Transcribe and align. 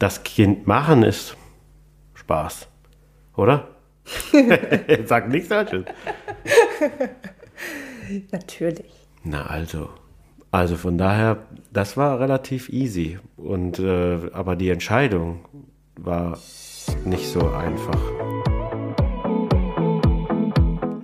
das 0.00 0.24
Kind 0.24 0.66
machen 0.66 1.04
ist 1.04 1.36
Spaß, 2.14 2.66
oder? 3.36 3.68
Sag 5.04 5.28
nichts 5.28 5.48
Falsches. 5.48 5.84
Natürlich. 8.32 8.92
Na 9.22 9.46
also, 9.46 9.90
also 10.50 10.76
von 10.76 10.98
daher, 10.98 11.46
das 11.72 11.96
war 11.96 12.18
relativ 12.18 12.70
easy. 12.70 13.18
Und 13.36 13.78
äh, 13.78 14.30
aber 14.32 14.56
die 14.56 14.70
Entscheidung 14.70 15.44
war 15.96 16.38
nicht 17.04 17.26
so 17.28 17.50
einfach. 17.50 18.49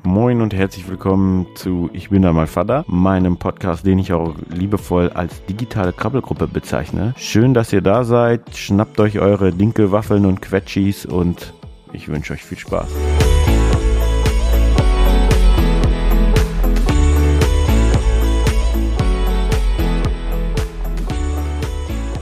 Moin 0.06 0.40
und 0.40 0.54
herzlich 0.54 0.88
willkommen 0.88 1.48
zu 1.56 1.90
Ich 1.92 2.10
bin 2.10 2.22
da 2.22 2.32
mal 2.32 2.46
Vater, 2.46 2.84
meinem 2.86 3.38
Podcast, 3.38 3.84
den 3.84 3.98
ich 3.98 4.12
auch 4.12 4.36
liebevoll 4.48 5.10
als 5.10 5.44
digitale 5.46 5.92
Krabbelgruppe 5.92 6.46
bezeichne. 6.46 7.12
Schön, 7.16 7.54
dass 7.54 7.72
ihr 7.72 7.80
da 7.80 8.04
seid. 8.04 8.56
Schnappt 8.56 9.00
euch 9.00 9.18
eure 9.18 9.52
Dinkelwaffeln 9.52 10.24
und 10.24 10.40
Quetschis 10.40 11.06
und 11.06 11.52
ich 11.92 12.06
wünsche 12.06 12.34
euch 12.34 12.44
viel 12.44 12.56
Spaß. 12.56 12.86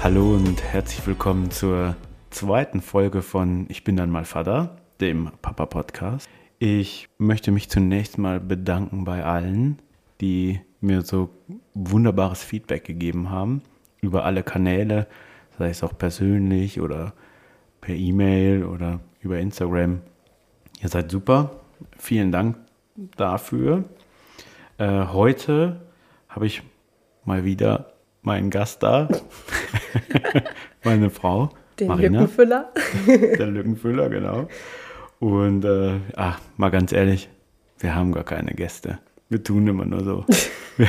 Hallo 0.03 0.33
und 0.33 0.63
herzlich 0.63 1.07
willkommen 1.07 1.51
zur 1.51 1.97
zweiten 2.31 2.81
Folge 2.81 3.21
von 3.21 3.67
Ich 3.69 3.85
bin 3.85 3.99
dann 3.99 4.09
mal 4.09 4.25
Vater, 4.25 4.79
dem 5.03 5.31
Papa 5.43 5.67
Podcast. 5.67 6.31
Ich 6.67 7.11
möchte 7.19 7.53
mich 7.53 7.69
zunächst 7.69 8.17
mal 8.17 8.41
bedanken 8.41 9.05
bei 9.05 9.23
allen, 9.23 9.83
die 10.23 10.63
mir 10.81 11.03
so 11.03 11.29
wunderbares 11.75 12.43
Feedback 12.43 12.85
gegeben 12.85 13.29
haben 13.29 13.61
über 14.01 14.25
alle 14.25 14.43
Kanäle, 14.43 15.07
sei 15.59 15.69
es 15.69 15.83
auch 15.83 15.99
persönlich 15.99 16.81
oder 16.81 17.13
per 17.83 17.95
E-Mail 17.95 18.65
oder 18.65 19.01
über 19.21 19.39
Instagram. 19.41 20.01
Ihr 20.81 20.89
seid 20.89 21.11
super. 21.11 21.51
Vielen 21.99 22.33
Dank 22.33 22.57
dafür. 23.15 23.85
Äh, 24.79 25.09
heute 25.09 25.83
habe 26.31 26.47
ich 26.47 26.63
mal 27.27 27.45
wieder 27.45 27.93
meinen 28.23 28.49
Gast 28.49 28.83
da, 28.83 29.11
meine 30.83 31.11
Frau. 31.11 31.51
Den 31.79 31.89
Marina. 31.89 32.21
Lückenfüller. 32.21 32.73
Der 33.07 33.49
Lückenfüller, 33.49 34.09
genau. 34.09 34.49
Und 35.25 35.65
äh, 35.65 36.01
ach, 36.17 36.39
mal 36.59 36.69
ganz 36.69 36.93
ehrlich, 36.93 37.31
wir 37.79 37.95
haben 37.95 38.13
gar 38.13 38.25
keine 38.25 38.53
Gäste. 38.53 38.99
Wir 39.31 39.43
tun 39.43 39.67
immer 39.67 39.87
nur 39.87 40.05
so. 40.05 40.27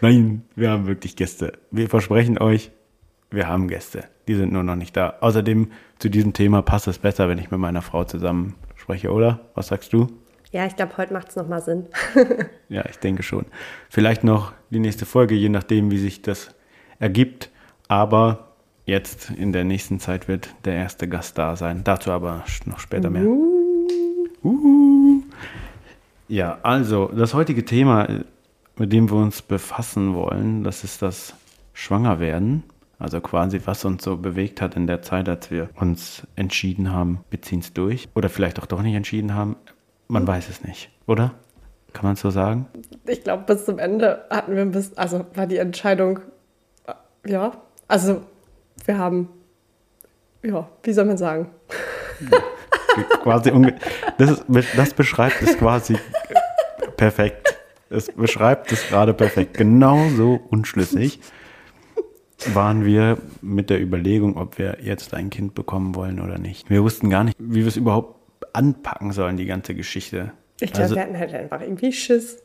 Nein, 0.00 0.42
wir 0.56 0.70
haben 0.70 0.88
wirklich 0.88 1.14
Gäste. 1.14 1.52
Wir 1.70 1.88
versprechen 1.88 2.38
euch, 2.38 2.72
wir 3.30 3.46
haben 3.46 3.68
Gäste. 3.68 4.02
Die 4.26 4.34
sind 4.34 4.52
nur 4.52 4.64
noch 4.64 4.74
nicht 4.74 4.96
da. 4.96 5.18
Außerdem 5.20 5.70
zu 6.00 6.08
diesem 6.08 6.32
Thema 6.32 6.60
passt 6.62 6.88
es 6.88 6.98
besser, 6.98 7.28
wenn 7.28 7.38
ich 7.38 7.52
mit 7.52 7.60
meiner 7.60 7.82
Frau 7.82 8.02
zusammen 8.02 8.56
spreche, 8.74 9.12
oder? 9.12 9.38
Was 9.54 9.68
sagst 9.68 9.92
du? 9.92 10.08
Ja, 10.50 10.66
ich 10.66 10.74
glaube, 10.74 10.96
heute 10.96 11.12
macht 11.12 11.28
es 11.28 11.36
nochmal 11.36 11.62
Sinn. 11.62 11.86
Ja, 12.68 12.84
ich 12.88 12.98
denke 12.98 13.22
schon. 13.22 13.46
Vielleicht 13.88 14.24
noch 14.24 14.52
die 14.70 14.80
nächste 14.80 15.06
Folge, 15.06 15.36
je 15.36 15.50
nachdem, 15.50 15.92
wie 15.92 15.98
sich 15.98 16.22
das 16.22 16.52
ergibt. 16.98 17.50
Aber 17.86 18.49
jetzt 18.90 19.30
in 19.30 19.52
der 19.52 19.64
nächsten 19.64 20.00
Zeit 20.00 20.28
wird 20.28 20.50
der 20.64 20.74
erste 20.74 21.08
Gast 21.08 21.38
da 21.38 21.56
sein. 21.56 21.82
Dazu 21.84 22.10
aber 22.10 22.44
noch 22.66 22.80
später 22.80 23.08
mehr. 23.08 23.24
Uhu. 24.42 25.22
Ja, 26.28 26.58
also 26.62 27.10
das 27.14 27.32
heutige 27.32 27.64
Thema, 27.64 28.06
mit 28.76 28.92
dem 28.92 29.10
wir 29.10 29.16
uns 29.16 29.42
befassen 29.42 30.14
wollen, 30.14 30.64
das 30.64 30.84
ist 30.84 31.02
das 31.02 31.34
Schwangerwerden. 31.72 32.64
Also 32.98 33.20
quasi, 33.20 33.60
was 33.64 33.84
uns 33.86 34.04
so 34.04 34.16
bewegt 34.16 34.60
hat 34.60 34.76
in 34.76 34.86
der 34.86 35.00
Zeit, 35.00 35.28
als 35.28 35.50
wir 35.50 35.70
uns 35.76 36.26
entschieden 36.36 36.92
haben, 36.92 37.20
wir 37.30 37.40
ziehen 37.40 37.60
es 37.60 37.72
durch. 37.72 38.08
Oder 38.14 38.28
vielleicht 38.28 38.60
auch 38.60 38.66
doch 38.66 38.82
nicht 38.82 38.94
entschieden 38.94 39.34
haben. 39.34 39.56
Man 40.08 40.26
weiß 40.26 40.50
es 40.50 40.62
nicht, 40.62 40.90
oder? 41.06 41.32
Kann 41.92 42.04
man 42.04 42.14
es 42.14 42.20
so 42.20 42.30
sagen? 42.30 42.66
Ich 43.06 43.24
glaube, 43.24 43.44
bis 43.46 43.64
zum 43.64 43.78
Ende 43.78 44.24
hatten 44.30 44.54
wir 44.54 44.62
ein 44.62 44.72
bisschen, 44.72 44.98
also 44.98 45.24
war 45.34 45.46
die 45.46 45.56
Entscheidung, 45.56 46.20
äh, 46.86 47.30
ja, 47.30 47.52
also 47.88 48.20
wir 48.86 48.98
haben, 48.98 49.28
ja, 50.42 50.68
wie 50.82 50.92
soll 50.92 51.04
man 51.04 51.16
sagen? 51.18 51.50
quasi 53.22 53.52
das, 54.18 54.30
ist, 54.30 54.44
das 54.76 54.94
beschreibt 54.94 55.42
es 55.42 55.56
quasi 55.56 55.96
perfekt. 56.96 57.56
Es 57.88 58.10
beschreibt 58.12 58.70
es 58.72 58.86
gerade 58.88 59.14
perfekt. 59.14 59.56
Genauso 59.56 60.40
unschlüssig 60.50 61.20
waren 62.54 62.84
wir 62.84 63.18
mit 63.42 63.68
der 63.70 63.80
Überlegung, 63.80 64.36
ob 64.36 64.58
wir 64.58 64.78
jetzt 64.80 65.12
ein 65.14 65.28
Kind 65.30 65.54
bekommen 65.54 65.94
wollen 65.94 66.20
oder 66.20 66.38
nicht. 66.38 66.70
Wir 66.70 66.82
wussten 66.82 67.10
gar 67.10 67.24
nicht, 67.24 67.36
wie 67.38 67.60
wir 67.60 67.66
es 67.68 67.76
überhaupt 67.76 68.16
anpacken 68.54 69.12
sollen, 69.12 69.36
die 69.36 69.46
ganze 69.46 69.74
Geschichte. 69.74 70.32
Ich 70.60 70.72
glaube, 70.72 70.82
Also- 70.84 70.94
wir 70.96 71.02
hatten 71.02 71.18
halt 71.18 71.34
einfach 71.34 71.60
irgendwie 71.60 71.92
Schiss. 71.92 72.42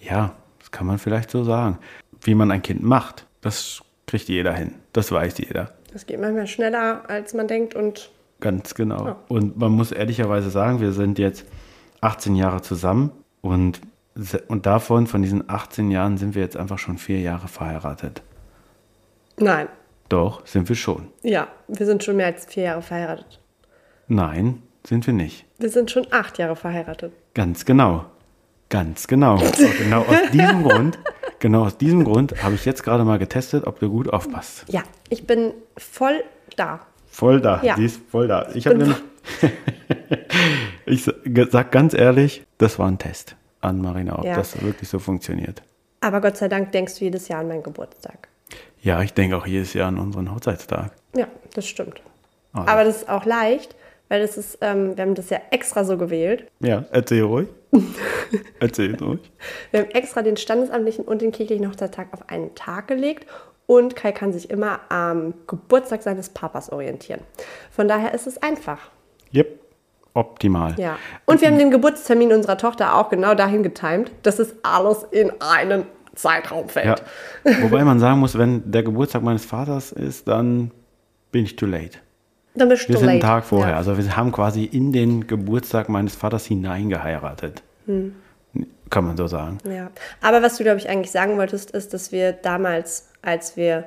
Ja, 0.00 0.34
das 0.58 0.70
kann 0.70 0.86
man 0.86 0.98
vielleicht 0.98 1.30
so 1.30 1.44
sagen. 1.44 1.78
Wie 2.22 2.34
man 2.34 2.50
ein 2.50 2.62
Kind 2.62 2.82
macht, 2.82 3.26
das 3.40 3.82
kriegt 4.12 4.28
jeder 4.28 4.52
hin. 4.52 4.74
Das 4.92 5.10
weiß 5.10 5.38
jeder. 5.38 5.72
Das 5.90 6.04
geht 6.04 6.20
manchmal 6.20 6.46
schneller, 6.46 7.08
als 7.08 7.32
man 7.32 7.48
denkt 7.48 7.74
und 7.74 8.10
Ganz 8.40 8.74
genau. 8.74 9.06
Ja. 9.06 9.16
Und 9.28 9.56
man 9.56 9.72
muss 9.72 9.90
ehrlicherweise 9.90 10.50
sagen, 10.50 10.82
wir 10.82 10.92
sind 10.92 11.18
jetzt 11.18 11.46
18 12.02 12.36
Jahre 12.36 12.60
zusammen 12.60 13.12
und, 13.40 13.80
und 14.48 14.66
davon, 14.66 15.06
von 15.06 15.22
diesen 15.22 15.48
18 15.48 15.90
Jahren, 15.90 16.18
sind 16.18 16.34
wir 16.34 16.42
jetzt 16.42 16.58
einfach 16.58 16.78
schon 16.78 16.98
vier 16.98 17.20
Jahre 17.20 17.48
verheiratet. 17.48 18.20
nein, 19.38 19.68
Doch, 20.10 20.44
sind 20.46 20.68
wir 20.68 20.76
schon. 20.76 21.08
ja, 21.22 21.48
wir 21.68 21.86
sind 21.86 22.04
schon 22.04 22.16
mehr 22.16 22.26
als 22.26 22.44
vier 22.44 22.64
Jahre 22.64 22.82
verheiratet. 22.82 23.40
Nein, 24.08 24.62
sind 24.86 25.06
wir 25.06 25.14
nicht. 25.14 25.46
Wir 25.58 25.70
sind 25.70 25.90
schon 25.90 26.06
acht 26.10 26.36
Jahre 26.36 26.56
verheiratet. 26.56 27.14
Ganz 27.32 27.64
genau. 27.64 28.04
Ganz 28.72 29.06
genau. 29.06 29.36
Genau 29.78 30.00
aus 30.00 30.30
diesem 30.32 30.62
Grund, 30.62 30.98
genau 31.40 31.64
aus 31.66 31.76
diesem 31.76 32.04
Grund 32.04 32.42
habe 32.42 32.54
ich 32.54 32.64
jetzt 32.64 32.82
gerade 32.82 33.04
mal 33.04 33.18
getestet, 33.18 33.66
ob 33.66 33.78
du 33.80 33.90
gut 33.90 34.10
aufpasst. 34.10 34.64
Ja, 34.68 34.82
ich 35.10 35.26
bin 35.26 35.52
voll 35.76 36.24
da. 36.56 36.80
Voll 37.10 37.42
da, 37.42 37.60
Ja. 37.62 37.76
sie 37.76 37.84
ist 37.84 38.00
voll 38.10 38.28
da. 38.28 38.48
Ich 38.54 38.66
habe 38.66 38.78
nämlich, 38.78 38.96
ich 40.86 41.04
sa- 41.04 41.12
sag 41.50 41.70
ganz 41.70 41.92
ehrlich, 41.92 42.44
das 42.56 42.78
war 42.78 42.88
ein 42.88 42.98
Test 42.98 43.36
an 43.60 43.82
Marina, 43.82 44.18
ob 44.18 44.24
Ja. 44.24 44.36
das 44.36 44.60
wirklich 44.62 44.88
so 44.88 44.98
funktioniert. 44.98 45.62
Aber 46.00 46.22
Gott 46.22 46.38
sei 46.38 46.48
Dank 46.48 46.72
denkst 46.72 46.98
du 46.98 47.04
jedes 47.04 47.28
Jahr 47.28 47.40
an 47.40 47.48
meinen 47.48 47.62
Geburtstag. 47.62 48.28
Ja, 48.80 49.02
ich 49.02 49.12
denke 49.12 49.36
auch 49.36 49.46
jedes 49.46 49.74
Jahr 49.74 49.88
an 49.88 49.98
unseren 49.98 50.34
Hochzeitstag. 50.34 50.92
Ja, 51.14 51.26
das 51.54 51.66
stimmt. 51.68 52.00
Ah, 52.54 52.64
Aber 52.66 52.84
das 52.84 52.96
ist 53.02 53.08
auch 53.10 53.26
leicht, 53.26 53.76
weil 54.12 54.20
das 54.20 54.36
ist, 54.36 54.58
ähm, 54.60 54.94
wir 54.94 55.04
haben 55.04 55.14
das 55.14 55.30
ja 55.30 55.40
extra 55.50 55.84
so 55.84 55.96
gewählt. 55.96 56.44
Ja, 56.60 56.84
erzähl 56.90 57.22
ruhig. 57.22 57.48
erzähl 58.60 58.94
ruhig. 58.96 59.32
Wir 59.70 59.80
haben 59.80 59.90
extra 59.92 60.20
den 60.20 60.36
standesamtlichen 60.36 61.06
und 61.06 61.22
den 61.22 61.32
kirchlichen 61.32 61.66
Hochzeitstag 61.66 62.08
auf 62.12 62.28
einen 62.28 62.54
Tag 62.54 62.88
gelegt 62.88 63.26
und 63.64 63.96
Kai 63.96 64.12
kann 64.12 64.34
sich 64.34 64.50
immer 64.50 64.80
am 64.90 65.32
Geburtstag 65.46 66.02
seines 66.02 66.28
Papas 66.28 66.68
orientieren. 66.68 67.22
Von 67.70 67.88
daher 67.88 68.12
ist 68.12 68.26
es 68.26 68.36
einfach. 68.42 68.90
Yep, 69.34 69.58
optimal. 70.12 70.74
Ja. 70.78 70.98
Und 71.24 71.40
wir 71.40 71.48
haben 71.48 71.56
den 71.58 71.70
Geburtstermin 71.70 72.34
unserer 72.34 72.58
Tochter 72.58 72.96
auch 72.96 73.08
genau 73.08 73.34
dahin 73.34 73.62
getimt, 73.62 74.12
dass 74.24 74.38
es 74.38 74.54
alles 74.62 75.06
in 75.10 75.32
einen 75.40 75.86
Zeitraum 76.14 76.66
Ja. 76.66 76.68
fällt. 76.68 77.02
Wobei 77.62 77.82
man 77.82 77.98
sagen 77.98 78.20
muss, 78.20 78.36
wenn 78.36 78.70
der 78.70 78.82
Geburtstag 78.82 79.22
meines 79.22 79.46
Vaters 79.46 79.90
ist, 79.90 80.28
dann 80.28 80.70
bin 81.30 81.46
ich 81.46 81.56
too 81.56 81.64
late. 81.64 81.96
Dann 82.54 82.68
bist 82.68 82.88
Wir 82.88 82.94
du 82.94 83.00
sind 83.00 83.08
einen 83.08 83.20
late. 83.20 83.26
Tag 83.32 83.44
vorher. 83.44 83.72
Ja. 83.72 83.76
Also 83.78 83.96
wir 83.96 84.16
haben 84.16 84.30
quasi 84.32 84.64
in 84.64 84.92
den 84.92 85.26
Geburtstag 85.26 85.88
meines 85.88 86.14
Vaters 86.14 86.44
hineingeheiratet. 86.46 87.62
Hm. 87.86 88.14
Kann 88.90 89.06
man 89.06 89.16
so 89.16 89.26
sagen. 89.26 89.58
Ja, 89.64 89.90
aber 90.20 90.42
was 90.42 90.58
du, 90.58 90.64
glaube 90.64 90.78
ich, 90.78 90.88
eigentlich 90.88 91.10
sagen 91.10 91.38
wolltest, 91.38 91.70
ist, 91.70 91.94
dass 91.94 92.12
wir 92.12 92.32
damals, 92.32 93.08
als 93.22 93.56
wir 93.56 93.84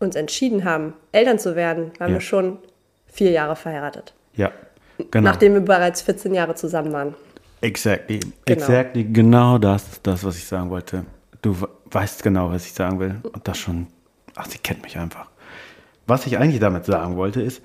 uns 0.00 0.16
entschieden 0.16 0.64
haben, 0.64 0.92
Eltern 1.12 1.38
zu 1.38 1.56
werden, 1.56 1.92
waren 1.98 2.08
Ja. 2.10 2.14
wir 2.16 2.20
schon 2.20 2.58
vier 3.06 3.30
Jahre 3.30 3.56
verheiratet. 3.56 4.12
Ja, 4.34 4.50
genau. 5.10 5.30
Nachdem 5.30 5.54
wir 5.54 5.60
bereits 5.62 6.02
14 6.02 6.34
Jahre 6.34 6.54
zusammen 6.56 6.92
waren. 6.92 7.14
Exactly. 7.62 8.20
Genau. 8.44 8.60
Exactly. 8.60 9.04
Genau 9.04 9.56
das, 9.56 10.02
das, 10.02 10.22
was 10.24 10.36
ich 10.36 10.44
sagen 10.46 10.68
wollte. 10.68 11.06
Du 11.40 11.58
we- 11.62 11.68
weißt 11.90 12.22
genau, 12.22 12.50
was 12.50 12.66
ich 12.66 12.72
sagen 12.74 13.00
will. 13.00 13.16
Und 13.32 13.48
das 13.48 13.56
schon. 13.56 13.86
Ach, 14.36 14.44
sie 14.46 14.58
kennt 14.58 14.82
mich 14.82 14.98
einfach. 14.98 15.30
Was 16.06 16.26
ich 16.26 16.36
eigentlich 16.36 16.60
damit 16.60 16.84
sagen 16.84 17.16
wollte, 17.16 17.40
ist, 17.40 17.62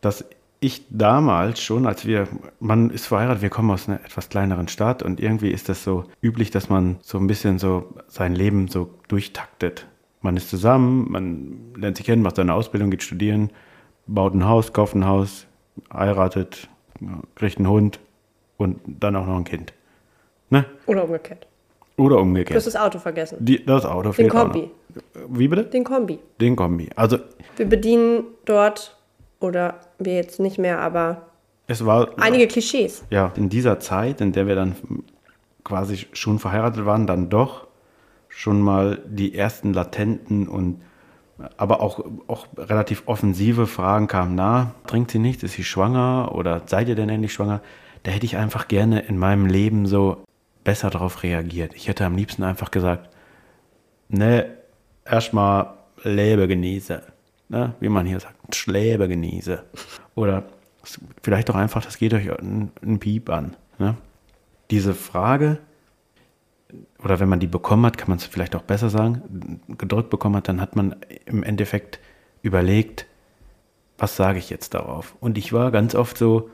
dass 0.00 0.24
ich 0.60 0.84
damals 0.90 1.60
schon, 1.60 1.86
als 1.86 2.04
wir, 2.04 2.26
man 2.58 2.90
ist 2.90 3.06
verheiratet, 3.06 3.42
wir 3.42 3.50
kommen 3.50 3.70
aus 3.70 3.88
einer 3.88 4.00
etwas 4.04 4.28
kleineren 4.28 4.66
Stadt 4.68 5.02
und 5.02 5.20
irgendwie 5.20 5.50
ist 5.50 5.68
das 5.68 5.84
so 5.84 6.04
üblich, 6.20 6.50
dass 6.50 6.68
man 6.68 6.96
so 7.00 7.18
ein 7.18 7.26
bisschen 7.28 7.58
so 7.58 7.94
sein 8.08 8.34
Leben 8.34 8.66
so 8.68 8.90
durchtaktet. 9.06 9.86
Man 10.20 10.36
ist 10.36 10.50
zusammen, 10.50 11.06
man 11.10 11.74
lernt 11.76 11.96
sich 11.96 12.06
kennen, 12.06 12.22
macht 12.22 12.36
seine 12.36 12.54
Ausbildung, 12.54 12.90
geht 12.90 13.04
studieren, 13.04 13.50
baut 14.08 14.34
ein 14.34 14.46
Haus, 14.46 14.72
kauft 14.72 14.96
ein 14.96 15.06
Haus, 15.06 15.46
heiratet, 15.92 16.68
kriegt 17.36 17.58
einen 17.58 17.68
Hund 17.68 18.00
und 18.56 18.80
dann 18.84 19.14
auch 19.14 19.26
noch 19.26 19.36
ein 19.36 19.44
Kind. 19.44 19.72
Ne? 20.50 20.64
Oder 20.86 21.04
umgekehrt. 21.04 21.46
Oder 21.96 22.14
Du 22.16 22.20
hast 22.20 22.22
umgekehrt. 22.22 22.66
das 22.66 22.76
Auto 22.76 22.98
vergessen. 22.98 23.36
Die, 23.40 23.64
das 23.64 23.84
Auto 23.84 24.10
Den 24.10 24.28
Kombi. 24.28 24.70
Wie 25.28 25.46
bitte? 25.48 25.64
Den 25.64 25.84
Kombi. 25.84 26.18
Den 26.40 26.56
Kombi. 26.56 26.88
Also 26.96 27.18
Wir 27.56 27.66
bedienen 27.66 28.24
dort, 28.44 28.96
oder 29.40 29.80
wir 29.98 30.14
jetzt 30.14 30.40
nicht 30.40 30.58
mehr, 30.58 30.80
aber 30.80 31.28
es 31.66 31.84
war 31.84 32.08
einige 32.18 32.48
Klischees. 32.48 33.04
ja 33.10 33.32
in 33.36 33.48
dieser 33.48 33.78
Zeit, 33.78 34.20
in 34.20 34.32
der 34.32 34.46
wir 34.46 34.54
dann 34.54 34.76
quasi 35.64 36.06
schon 36.12 36.38
verheiratet 36.38 36.86
waren, 36.86 37.06
dann 37.06 37.28
doch 37.28 37.66
schon 38.28 38.60
mal 38.60 39.02
die 39.06 39.34
ersten 39.34 39.72
latenten 39.72 40.48
und 40.48 40.80
aber 41.56 41.80
auch, 41.80 42.04
auch 42.26 42.46
relativ 42.56 43.04
offensive 43.06 43.66
Fragen 43.66 44.08
kamen. 44.08 44.34
Na, 44.34 44.74
trinkt 44.86 45.10
sie 45.10 45.18
nichts? 45.18 45.42
Ist 45.42 45.52
sie 45.52 45.64
schwanger? 45.64 46.32
Oder 46.34 46.62
seid 46.66 46.88
ihr 46.88 46.96
denn 46.96 47.08
endlich 47.08 47.32
schwanger? 47.32 47.60
Da 48.02 48.10
hätte 48.10 48.26
ich 48.26 48.36
einfach 48.36 48.66
gerne 48.66 49.00
in 49.00 49.18
meinem 49.18 49.46
Leben 49.46 49.86
so 49.86 50.24
besser 50.64 50.90
darauf 50.90 51.22
reagiert. 51.22 51.74
Ich 51.74 51.88
hätte 51.88 52.04
am 52.04 52.16
liebsten 52.16 52.42
einfach 52.42 52.70
gesagt, 52.70 53.10
ne, 54.08 54.46
erstmal 55.04 55.74
Lebe 56.02 56.48
genieße. 56.48 57.02
Ne, 57.50 57.74
wie 57.80 57.88
man 57.88 58.04
hier 58.04 58.20
sagt, 58.20 58.54
Schläbe 58.54 59.08
genieße. 59.08 59.64
Oder 60.14 60.44
vielleicht 61.22 61.48
doch 61.48 61.54
einfach, 61.54 61.82
das 61.82 61.98
geht 61.98 62.12
euch 62.12 62.30
ein, 62.30 62.70
ein 62.82 62.98
Piep 62.98 63.30
an. 63.30 63.56
Ne? 63.78 63.96
Diese 64.70 64.94
Frage, 64.94 65.58
oder 67.02 67.20
wenn 67.20 67.28
man 67.28 67.40
die 67.40 67.46
bekommen 67.46 67.86
hat, 67.86 67.96
kann 67.96 68.10
man 68.10 68.18
es 68.18 68.24
vielleicht 68.24 68.54
auch 68.54 68.62
besser 68.62 68.90
sagen, 68.90 69.60
gedrückt 69.78 70.10
bekommen 70.10 70.36
hat, 70.36 70.48
dann 70.48 70.60
hat 70.60 70.76
man 70.76 70.96
im 71.24 71.42
Endeffekt 71.42 72.00
überlegt, 72.42 73.06
was 73.96 74.16
sage 74.16 74.38
ich 74.38 74.50
jetzt 74.50 74.74
darauf? 74.74 75.16
Und 75.20 75.38
ich 75.38 75.52
war 75.52 75.70
ganz 75.70 75.94
oft 75.94 76.18
so, 76.18 76.50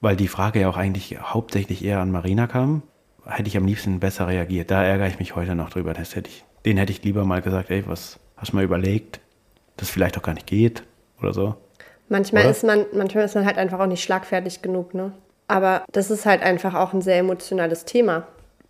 weil 0.00 0.16
die 0.16 0.28
Frage 0.28 0.60
ja 0.60 0.68
auch 0.68 0.76
eigentlich 0.76 1.18
hauptsächlich 1.20 1.84
eher 1.84 2.00
an 2.00 2.10
Marina 2.10 2.46
kam, 2.46 2.82
hätte 3.24 3.48
ich 3.48 3.56
am 3.56 3.66
liebsten 3.66 4.00
besser 4.00 4.26
reagiert. 4.26 4.70
Da 4.70 4.82
ärgere 4.82 5.08
ich 5.08 5.18
mich 5.18 5.36
heute 5.36 5.54
noch 5.54 5.70
drüber. 5.70 5.94
Das 5.94 6.16
hätte 6.16 6.30
ich, 6.30 6.44
den 6.64 6.76
hätte 6.76 6.92
ich 6.92 7.02
lieber 7.02 7.24
mal 7.24 7.42
gesagt, 7.42 7.70
ey, 7.70 7.86
was 7.86 8.18
hast 8.36 8.52
du 8.52 8.56
mal 8.56 8.64
überlegt, 8.64 9.20
dass 9.76 9.90
vielleicht 9.90 10.16
auch 10.18 10.22
gar 10.22 10.34
nicht 10.34 10.46
geht 10.46 10.82
oder 11.20 11.32
so. 11.32 11.54
Manchmal 12.08 12.42
Oder? 12.42 12.50
ist 12.50 12.64
man, 12.64 12.86
manchmal 12.92 13.24
ist 13.24 13.34
man 13.34 13.46
halt 13.46 13.58
einfach 13.58 13.80
auch 13.80 13.86
nicht 13.86 14.02
schlagfertig 14.02 14.62
genug, 14.62 14.94
ne? 14.94 15.12
Aber 15.46 15.84
das 15.92 16.10
ist 16.10 16.26
halt 16.26 16.42
einfach 16.42 16.74
auch 16.74 16.92
ein 16.92 17.02
sehr 17.02 17.18
emotionales 17.18 17.84
Thema 17.84 18.26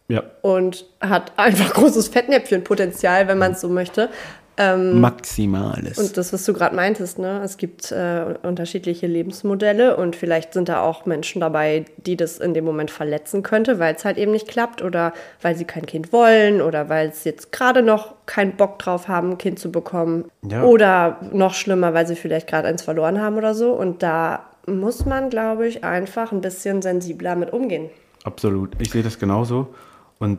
Ja, 0.08 0.22
und 0.42 0.86
hat 1.00 1.32
einfach 1.36 1.72
großes 1.74 2.08
Fettnäpfchenpotenzial, 2.08 3.28
wenn 3.28 3.38
man 3.38 3.52
es 3.52 3.60
so 3.60 3.68
möchte. 3.68 4.08
Maximales. 4.56 5.98
Und 5.98 6.16
das, 6.16 6.32
was 6.32 6.44
du 6.44 6.52
gerade 6.52 6.76
meintest, 6.76 7.18
ne? 7.18 7.40
es 7.42 7.56
gibt 7.56 7.90
äh, 7.90 8.36
unterschiedliche 8.42 9.06
Lebensmodelle 9.06 9.96
und 9.96 10.14
vielleicht 10.14 10.52
sind 10.52 10.68
da 10.68 10.82
auch 10.82 11.06
Menschen 11.06 11.40
dabei, 11.40 11.84
die 11.96 12.16
das 12.16 12.38
in 12.38 12.54
dem 12.54 12.64
Moment 12.64 12.90
verletzen 12.90 13.42
könnte, 13.42 13.78
weil 13.78 13.94
es 13.94 14.04
halt 14.04 14.16
eben 14.16 14.32
nicht 14.32 14.46
klappt 14.46 14.82
oder 14.82 15.12
weil 15.42 15.56
sie 15.56 15.64
kein 15.64 15.86
Kind 15.86 16.12
wollen 16.12 16.60
oder 16.60 16.88
weil 16.88 17.12
sie 17.12 17.30
jetzt 17.30 17.52
gerade 17.52 17.82
noch 17.82 18.14
keinen 18.26 18.56
Bock 18.56 18.78
drauf 18.78 19.08
haben, 19.08 19.32
ein 19.32 19.38
Kind 19.38 19.58
zu 19.58 19.72
bekommen. 19.72 20.26
Ja. 20.48 20.62
Oder 20.62 21.18
noch 21.32 21.54
schlimmer, 21.54 21.94
weil 21.94 22.06
sie 22.06 22.16
vielleicht 22.16 22.46
gerade 22.46 22.68
eins 22.68 22.82
verloren 22.82 23.20
haben 23.20 23.36
oder 23.36 23.54
so. 23.54 23.72
Und 23.72 24.02
da 24.02 24.46
muss 24.66 25.04
man, 25.04 25.30
glaube 25.30 25.66
ich, 25.66 25.84
einfach 25.84 26.32
ein 26.32 26.40
bisschen 26.40 26.80
sensibler 26.80 27.34
mit 27.34 27.52
umgehen. 27.52 27.90
Absolut. 28.24 28.72
Ich 28.78 28.90
sehe 28.90 29.02
das 29.02 29.18
genauso. 29.18 29.74
Und 30.18 30.38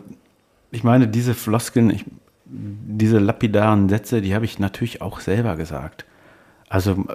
ich 0.72 0.84
meine, 0.84 1.08
diese 1.08 1.34
Floskeln, 1.34 1.90
ich, 1.92 2.06
diese 2.46 3.20
lapidaren 3.20 3.90
Sätze, 3.90 4.22
die 4.22 4.36
habe 4.36 4.46
ich 4.46 4.60
natürlich 4.60 5.02
auch 5.02 5.20
selber 5.20 5.56
gesagt. 5.56 6.06
Also 6.70 7.06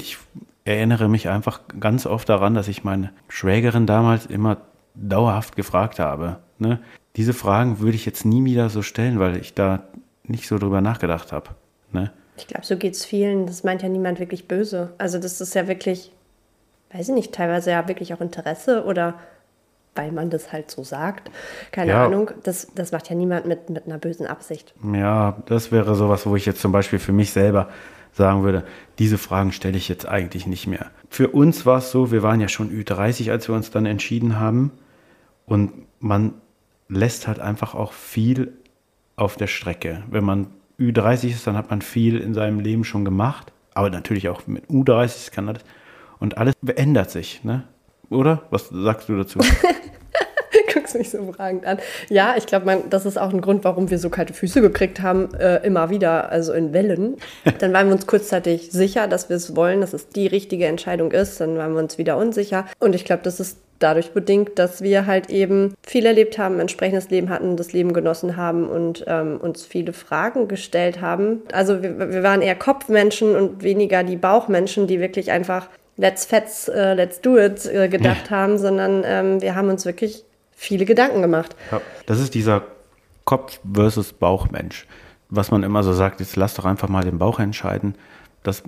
ich 0.00 0.18
erinnere 0.64 1.08
mich 1.08 1.28
einfach 1.28 1.60
ganz 1.80 2.06
oft 2.06 2.28
daran, 2.28 2.54
dass 2.54 2.68
ich 2.68 2.84
meine 2.84 3.10
Schwägerin 3.28 3.86
damals 3.86 4.26
immer 4.26 4.58
dauerhaft 4.94 5.56
gefragt 5.56 5.98
habe. 5.98 6.38
Ne? 6.58 6.80
Diese 7.16 7.32
Fragen 7.32 7.80
würde 7.80 7.96
ich 7.96 8.06
jetzt 8.06 8.24
nie 8.24 8.44
wieder 8.44 8.68
so 8.68 8.82
stellen, 8.82 9.18
weil 9.18 9.36
ich 9.36 9.54
da 9.54 9.84
nicht 10.24 10.46
so 10.46 10.58
drüber 10.58 10.80
nachgedacht 10.80 11.32
habe. 11.32 11.50
Ne? 11.92 12.10
Ich 12.36 12.46
glaube, 12.46 12.66
so 12.66 12.76
geht 12.76 12.94
es 12.94 13.04
vielen. 13.04 13.46
Das 13.46 13.64
meint 13.64 13.82
ja 13.82 13.88
niemand 13.88 14.20
wirklich 14.20 14.46
böse. 14.46 14.92
Also 14.98 15.18
das 15.18 15.40
ist 15.40 15.54
ja 15.54 15.68
wirklich, 15.68 16.12
weiß 16.92 17.08
ich 17.08 17.14
nicht, 17.14 17.32
teilweise 17.32 17.70
ja 17.70 17.88
wirklich 17.88 18.14
auch 18.14 18.20
Interesse 18.20 18.84
oder 18.84 19.14
weil 19.98 20.12
man 20.12 20.30
das 20.30 20.52
halt 20.52 20.70
so 20.70 20.84
sagt. 20.84 21.30
Keine 21.72 21.90
Ja. 21.90 22.06
Ahnung. 22.06 22.30
Das, 22.44 22.68
das 22.74 22.92
macht 22.92 23.10
ja 23.10 23.16
niemand 23.16 23.44
mit, 23.46 23.68
mit 23.68 23.86
einer 23.86 23.98
bösen 23.98 24.26
Absicht. 24.26 24.72
Ja, 24.94 25.36
das 25.46 25.70
wäre 25.72 25.94
sowas, 25.94 26.24
wo 26.24 26.36
ich 26.36 26.46
jetzt 26.46 26.60
zum 26.62 26.72
Beispiel 26.72 26.98
für 26.98 27.12
mich 27.12 27.32
selber 27.32 27.68
sagen 28.12 28.42
würde, 28.42 28.64
diese 28.98 29.18
Fragen 29.18 29.52
stelle 29.52 29.76
ich 29.76 29.88
jetzt 29.88 30.08
eigentlich 30.08 30.46
nicht 30.46 30.66
mehr. 30.66 30.86
Für 31.10 31.28
uns 31.28 31.66
war 31.66 31.78
es 31.78 31.90
so, 31.90 32.10
wir 32.10 32.22
waren 32.22 32.40
ja 32.40 32.48
schon 32.48 32.70
Ü30, 32.70 33.30
als 33.30 33.48
wir 33.48 33.54
uns 33.54 33.70
dann 33.70 33.86
entschieden 33.86 34.40
haben. 34.40 34.72
Und 35.46 35.72
man 36.00 36.34
lässt 36.88 37.26
halt 37.28 37.40
einfach 37.40 37.74
auch 37.74 37.92
viel 37.92 38.54
auf 39.16 39.36
der 39.36 39.46
Strecke. 39.46 40.02
Wenn 40.10 40.24
man 40.24 40.46
Ü30 40.78 41.28
ist, 41.30 41.46
dann 41.46 41.56
hat 41.56 41.70
man 41.70 41.82
viel 41.82 42.18
in 42.18 42.34
seinem 42.34 42.60
Leben 42.60 42.84
schon 42.84 43.04
gemacht. 43.04 43.52
Aber 43.74 43.90
natürlich 43.90 44.28
auch 44.28 44.46
mit 44.46 44.66
U30 44.68 45.30
kann 45.32 45.46
das. 45.46 45.58
Und 46.18 46.38
alles 46.38 46.54
ändert 46.74 47.10
sich, 47.10 47.44
ne? 47.44 47.64
Oder? 48.10 48.42
Was 48.50 48.68
sagst 48.70 49.08
du 49.08 49.16
dazu? 49.16 49.38
Guckst 50.88 50.98
mich 50.98 51.10
so 51.10 51.32
fragend 51.32 51.66
an. 51.66 51.78
Ja, 52.08 52.34
ich 52.38 52.46
glaube, 52.46 52.84
das 52.88 53.04
ist 53.04 53.18
auch 53.18 53.30
ein 53.30 53.42
Grund, 53.42 53.62
warum 53.64 53.90
wir 53.90 53.98
so 53.98 54.08
kalte 54.08 54.32
Füße 54.32 54.62
gekriegt 54.62 55.02
haben, 55.02 55.34
äh, 55.34 55.58
immer 55.58 55.90
wieder, 55.90 56.30
also 56.30 56.54
in 56.54 56.72
Wellen. 56.72 57.16
Dann 57.58 57.72
waren 57.74 57.88
wir 57.88 57.94
uns 57.94 58.06
kurzzeitig 58.06 58.70
sicher, 58.72 59.06
dass 59.06 59.28
wir 59.28 59.36
es 59.36 59.54
wollen, 59.54 59.82
dass 59.82 59.92
es 59.92 60.08
die 60.08 60.26
richtige 60.26 60.66
Entscheidung 60.66 61.12
ist. 61.12 61.40
Dann 61.40 61.58
waren 61.58 61.74
wir 61.74 61.80
uns 61.80 61.98
wieder 61.98 62.16
unsicher. 62.16 62.64
Und 62.78 62.94
ich 62.94 63.04
glaube, 63.04 63.22
das 63.22 63.38
ist 63.38 63.58
dadurch 63.80 64.12
bedingt, 64.12 64.58
dass 64.58 64.82
wir 64.82 65.06
halt 65.06 65.28
eben 65.30 65.74
viel 65.86 66.06
erlebt 66.06 66.38
haben, 66.38 66.58
entsprechendes 66.58 67.10
Leben 67.10 67.28
hatten, 67.28 67.56
das 67.56 67.72
Leben 67.72 67.92
genossen 67.92 68.36
haben 68.36 68.68
und 68.68 69.04
ähm, 69.06 69.38
uns 69.40 69.64
viele 69.66 69.92
Fragen 69.92 70.48
gestellt 70.48 71.00
haben. 71.00 71.42
Also 71.52 71.82
wir, 71.82 71.98
wir 71.98 72.22
waren 72.22 72.42
eher 72.42 72.56
Kopfmenschen 72.56 73.36
und 73.36 73.62
weniger 73.62 74.02
die 74.02 74.16
Bauchmenschen, 74.16 74.86
die 74.86 75.00
wirklich 75.00 75.30
einfach 75.30 75.68
let's 75.96 76.24
fetz, 76.24 76.68
äh, 76.68 76.94
let's 76.94 77.20
do 77.20 77.36
it 77.36 77.66
äh, 77.66 77.88
gedacht 77.88 78.30
haben, 78.30 78.56
sondern 78.56 79.04
ähm, 79.04 79.42
wir 79.42 79.54
haben 79.54 79.68
uns 79.68 79.84
wirklich 79.84 80.24
viele 80.58 80.84
Gedanken 80.84 81.22
gemacht. 81.22 81.54
Ja, 81.70 81.80
das 82.06 82.18
ist 82.18 82.34
dieser 82.34 82.62
Kopf 83.24 83.60
versus 83.72 84.12
Bauchmensch. 84.12 84.86
Was 85.30 85.50
man 85.50 85.62
immer 85.62 85.82
so 85.84 85.92
sagt, 85.92 86.20
jetzt 86.20 86.36
lass 86.36 86.54
doch 86.54 86.64
einfach 86.64 86.88
mal 86.88 87.04
den 87.04 87.18
Bauch 87.18 87.38
entscheiden. 87.38 87.94
Das, 88.42 88.62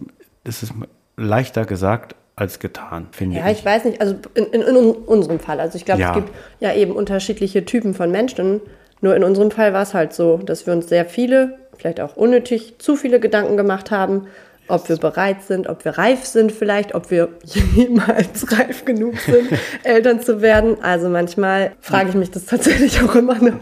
das 0.45 0.63
ist 0.63 0.73
leichter 1.17 1.65
gesagt 1.65 2.15
als 2.37 2.59
getan, 2.61 3.09
finde 3.11 3.39
Ja, 3.39 3.51
ich. 3.51 3.59
ich 3.59 3.65
weiß 3.65 3.85
nicht, 3.87 4.01
also 4.01 4.15
in, 4.35 4.45
in, 4.47 4.63
in 4.63 4.77
unserem 4.77 5.41
Fall. 5.41 5.59
Also 5.61 5.77
ich 5.77 5.85
glaube, 5.85 6.01
Ja. 6.01 6.11
es 6.11 6.15
gibt 6.17 6.31
ja 6.61 6.73
eben 6.75 6.93
unterschiedliche 6.93 7.65
Typen 7.65 7.93
von 7.93 8.11
Menschen. 8.11 8.61
Nur 9.01 9.17
in 9.17 9.25
unserem 9.25 9.51
Fall 9.51 9.73
war 9.73 9.83
es 9.83 9.93
halt 9.95 10.13
so, 10.13 10.37
dass 10.39 10.67
wir 10.67 10.75
uns 10.75 10.89
sehr 10.89 11.07
viele, 11.07 11.59
vielleicht 11.77 12.01
auch 12.01 12.17
unnötig, 12.17 12.75
zu 12.79 12.95
viele 12.97 13.19
Gedanken 13.21 13.57
gemacht 13.57 13.91
haben, 13.91 14.27
ob 14.71 14.89
wir 14.89 14.97
bereit 14.97 15.43
sind, 15.43 15.69
ob 15.69 15.85
wir 15.85 15.99
reif 15.99 16.25
sind 16.25 16.53
vielleicht, 16.53 16.95
ob 16.95 17.11
wir 17.11 17.29
jemals 17.75 18.51
reif 18.53 18.85
genug 18.85 19.19
sind, 19.19 19.49
Eltern 19.83 20.21
zu 20.21 20.41
werden. 20.41 20.83
Also 20.83 21.09
manchmal 21.09 21.73
frage 21.81 22.11
ich 22.11 22.15
mich 22.15 22.31
das 22.31 22.47
tatsächlich 22.47 23.03
auch 23.03 23.15
immer 23.15 23.37
noch. 23.37 23.59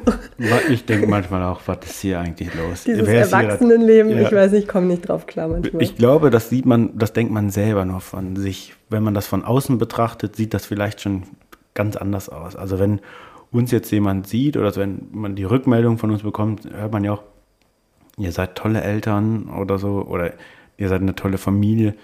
Ich 0.68 0.84
denke 0.84 1.06
manchmal 1.06 1.42
auch, 1.42 1.60
was 1.66 1.78
ist 1.86 2.00
hier 2.00 2.20
eigentlich 2.20 2.54
los? 2.54 2.84
Dieses 2.84 3.08
Erwachsenenleben, 3.08 4.12
Ja. 4.12 4.22
ich 4.22 4.32
weiß 4.32 4.52
nicht, 4.52 4.62
ich 4.64 4.68
komme 4.68 4.86
nicht 4.86 5.08
drauf 5.08 5.26
klar 5.26 5.48
manchmal. 5.48 5.82
Ich 5.82 5.96
glaube, 5.96 6.30
das 6.30 6.50
sieht 6.50 6.66
man, 6.66 6.96
das 6.98 7.12
denkt 7.12 7.32
man 7.32 7.50
selber 7.50 7.84
nur 7.84 8.00
von 8.00 8.36
sich. 8.36 8.74
Wenn 8.90 9.02
man 9.02 9.14
das 9.14 9.26
von 9.26 9.44
außen 9.44 9.78
betrachtet, 9.78 10.36
sieht 10.36 10.54
das 10.54 10.66
vielleicht 10.66 11.00
schon 11.00 11.24
ganz 11.74 11.96
anders 11.96 12.28
aus. 12.28 12.56
Also 12.56 12.78
wenn 12.78 13.00
uns 13.50 13.70
jetzt 13.70 13.90
jemand 13.90 14.26
sieht 14.26 14.56
oder 14.56 14.74
wenn 14.76 15.08
man 15.12 15.34
die 15.36 15.44
Rückmeldung 15.44 15.96
von 15.98 16.10
uns 16.10 16.22
bekommt, 16.22 16.68
hört 16.70 16.92
man 16.92 17.04
ja 17.04 17.12
auch, 17.12 17.22
ihr 18.18 18.32
seid 18.32 18.56
tolle 18.56 18.82
Eltern 18.82 19.48
oder 19.48 19.78
so 19.78 20.04
oder 20.08 20.32
ihr 20.78 20.88
seid 20.88 21.02
eine 21.02 21.14
tolle 21.14 21.36
Familie. 21.38 21.94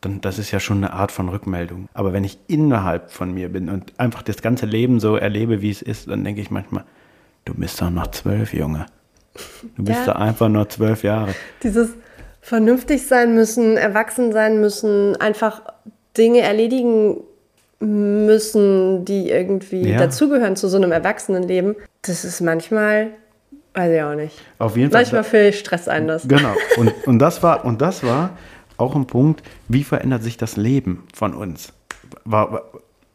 Dann, 0.00 0.20
das 0.22 0.38
ist 0.38 0.50
ja 0.50 0.58
schon 0.60 0.78
eine 0.78 0.92
Art 0.94 1.12
von 1.12 1.28
Rückmeldung. 1.28 1.88
Aber 1.92 2.12
wenn 2.12 2.24
ich 2.24 2.38
innerhalb 2.48 3.10
von 3.10 3.32
mir 3.32 3.50
bin 3.50 3.68
und 3.68 3.92
einfach 3.98 4.22
das 4.22 4.40
ganze 4.42 4.66
Leben 4.66 4.98
so 4.98 5.16
erlebe, 5.16 5.60
wie 5.62 5.70
es 5.70 5.82
ist, 5.82 6.08
dann 6.08 6.24
denke 6.24 6.40
ich 6.40 6.50
manchmal, 6.50 6.84
du 7.44 7.54
bist 7.54 7.80
doch 7.82 7.90
noch 7.90 8.06
zwölf, 8.08 8.54
Junge. 8.54 8.86
Du 9.76 9.84
bist 9.84 10.06
Ja. 10.06 10.14
doch 10.14 10.20
einfach 10.20 10.48
nur 10.48 10.68
zwölf 10.70 11.04
Jahre. 11.04 11.34
Dieses 11.62 11.90
vernünftig 12.40 13.06
sein 13.06 13.34
müssen, 13.34 13.76
erwachsen 13.76 14.32
sein 14.32 14.60
müssen, 14.60 15.16
einfach 15.16 15.62
Dinge 16.16 16.40
erledigen 16.40 17.18
müssen, 17.80 19.04
die 19.04 19.30
irgendwie 19.30 19.90
Ja. 19.90 19.98
dazugehören 19.98 20.56
zu 20.56 20.68
so 20.68 20.76
einem 20.76 20.92
Erwachsenenleben, 20.92 21.76
das 22.02 22.24
ist 22.24 22.40
manchmal, 22.40 23.08
weiß 23.74 23.92
ich 23.92 24.02
auch 24.02 24.14
nicht. 24.14 24.38
Auf 24.58 24.76
jeden 24.76 24.90
Fall. 24.90 25.02
Manchmal 25.02 25.24
viel 25.24 25.52
Stress 25.52 25.88
ein 25.88 26.08
das. 26.08 26.26
Genau. 26.26 26.54
Und, 26.76 26.92
und, 27.06 27.18
das 27.18 27.42
war, 27.42 27.64
und 27.64 27.80
das 27.80 28.02
war 28.04 28.30
auch 28.76 28.96
ein 28.96 29.06
Punkt, 29.06 29.42
wie 29.68 29.84
verändert 29.84 30.22
sich 30.22 30.36
das 30.36 30.56
Leben 30.56 31.04
von 31.14 31.34
uns? 31.34 31.72
War, 32.24 32.52
war, 32.52 32.62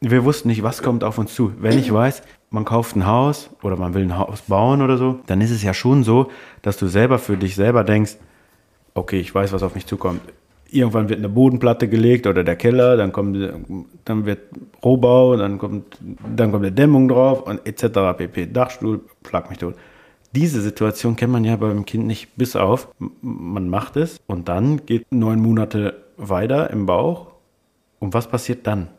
wir 0.01 0.23
wussten 0.23 0.49
nicht, 0.49 0.63
was 0.63 0.81
kommt 0.81 1.03
auf 1.03 1.17
uns 1.17 1.33
zu. 1.33 1.53
Wenn 1.59 1.77
ich 1.77 1.91
weiß, 1.91 2.21
man 2.49 2.65
kauft 2.65 2.95
ein 2.95 3.05
Haus 3.05 3.49
oder 3.63 3.75
man 3.75 3.93
will 3.93 4.03
ein 4.03 4.17
Haus 4.17 4.41
bauen 4.43 4.81
oder 4.81 4.97
so, 4.97 5.19
dann 5.25 5.41
ist 5.41 5.51
es 5.51 5.63
ja 5.63 5.73
schon 5.73 6.03
so, 6.03 6.29
dass 6.61 6.77
du 6.77 6.87
selber 6.87 7.19
für 7.19 7.37
dich 7.37 7.55
selber 7.55 7.83
denkst, 7.83 8.17
okay, 8.93 9.19
ich 9.19 9.33
weiß, 9.33 9.51
was 9.51 9.63
auf 9.63 9.75
mich 9.75 9.85
zukommt. 9.85 10.21
irgendwann 10.69 11.09
wird 11.09 11.19
eine 11.19 11.29
Bodenplatte 11.29 11.87
gelegt 11.87 12.27
oder 12.27 12.43
der 12.43 12.55
Keller, 12.55 12.97
dann 12.97 13.11
kommt, 13.11 13.37
dann 14.05 14.25
wird 14.25 14.39
Rohbau, 14.83 15.35
dann 15.35 15.57
kommt, 15.57 15.97
dann 16.35 16.51
kommt 16.51 16.65
eine 16.65 16.73
Dämmung 16.73 17.07
drauf 17.07 17.43
und 17.43 17.65
etc. 17.65 18.17
pp. 18.17 18.47
Dachstuhl, 18.47 19.01
plag 19.23 19.49
mich 19.49 19.59
tot. 19.59 19.75
Diese 20.35 20.59
Situation 20.59 21.15
kennt 21.15 21.31
man 21.31 21.45
ja 21.45 21.55
beim 21.55 21.85
Kind 21.85 22.07
nicht 22.07 22.35
bis 22.35 22.57
auf, 22.57 22.89
man 23.21 23.69
macht 23.69 23.95
es 23.95 24.19
und 24.27 24.49
dann 24.49 24.85
geht 24.85 25.09
neun 25.09 25.39
Monate 25.39 26.03
weiter 26.17 26.69
im 26.71 26.85
Bauch. 26.85 27.27
Und 27.99 28.13
was 28.13 28.27
passiert 28.27 28.67
dann? 28.67 28.89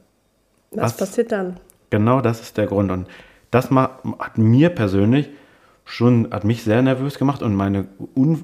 Was, 0.70 0.92
was 0.92 0.96
passiert 0.96 1.32
dann? 1.32 1.60
Genau 1.90 2.22
das 2.22 2.40
ist 2.40 2.56
der 2.56 2.66
Grund. 2.66 2.90
Und 2.90 3.06
das 3.50 3.70
hat 3.70 4.38
mir 4.38 4.70
persönlich 4.70 5.28
schon, 5.84 6.30
hat 6.32 6.44
mich 6.44 6.62
sehr 6.62 6.80
nervös 6.80 7.18
gemacht 7.18 7.42
und 7.42 7.54
meine, 7.54 7.86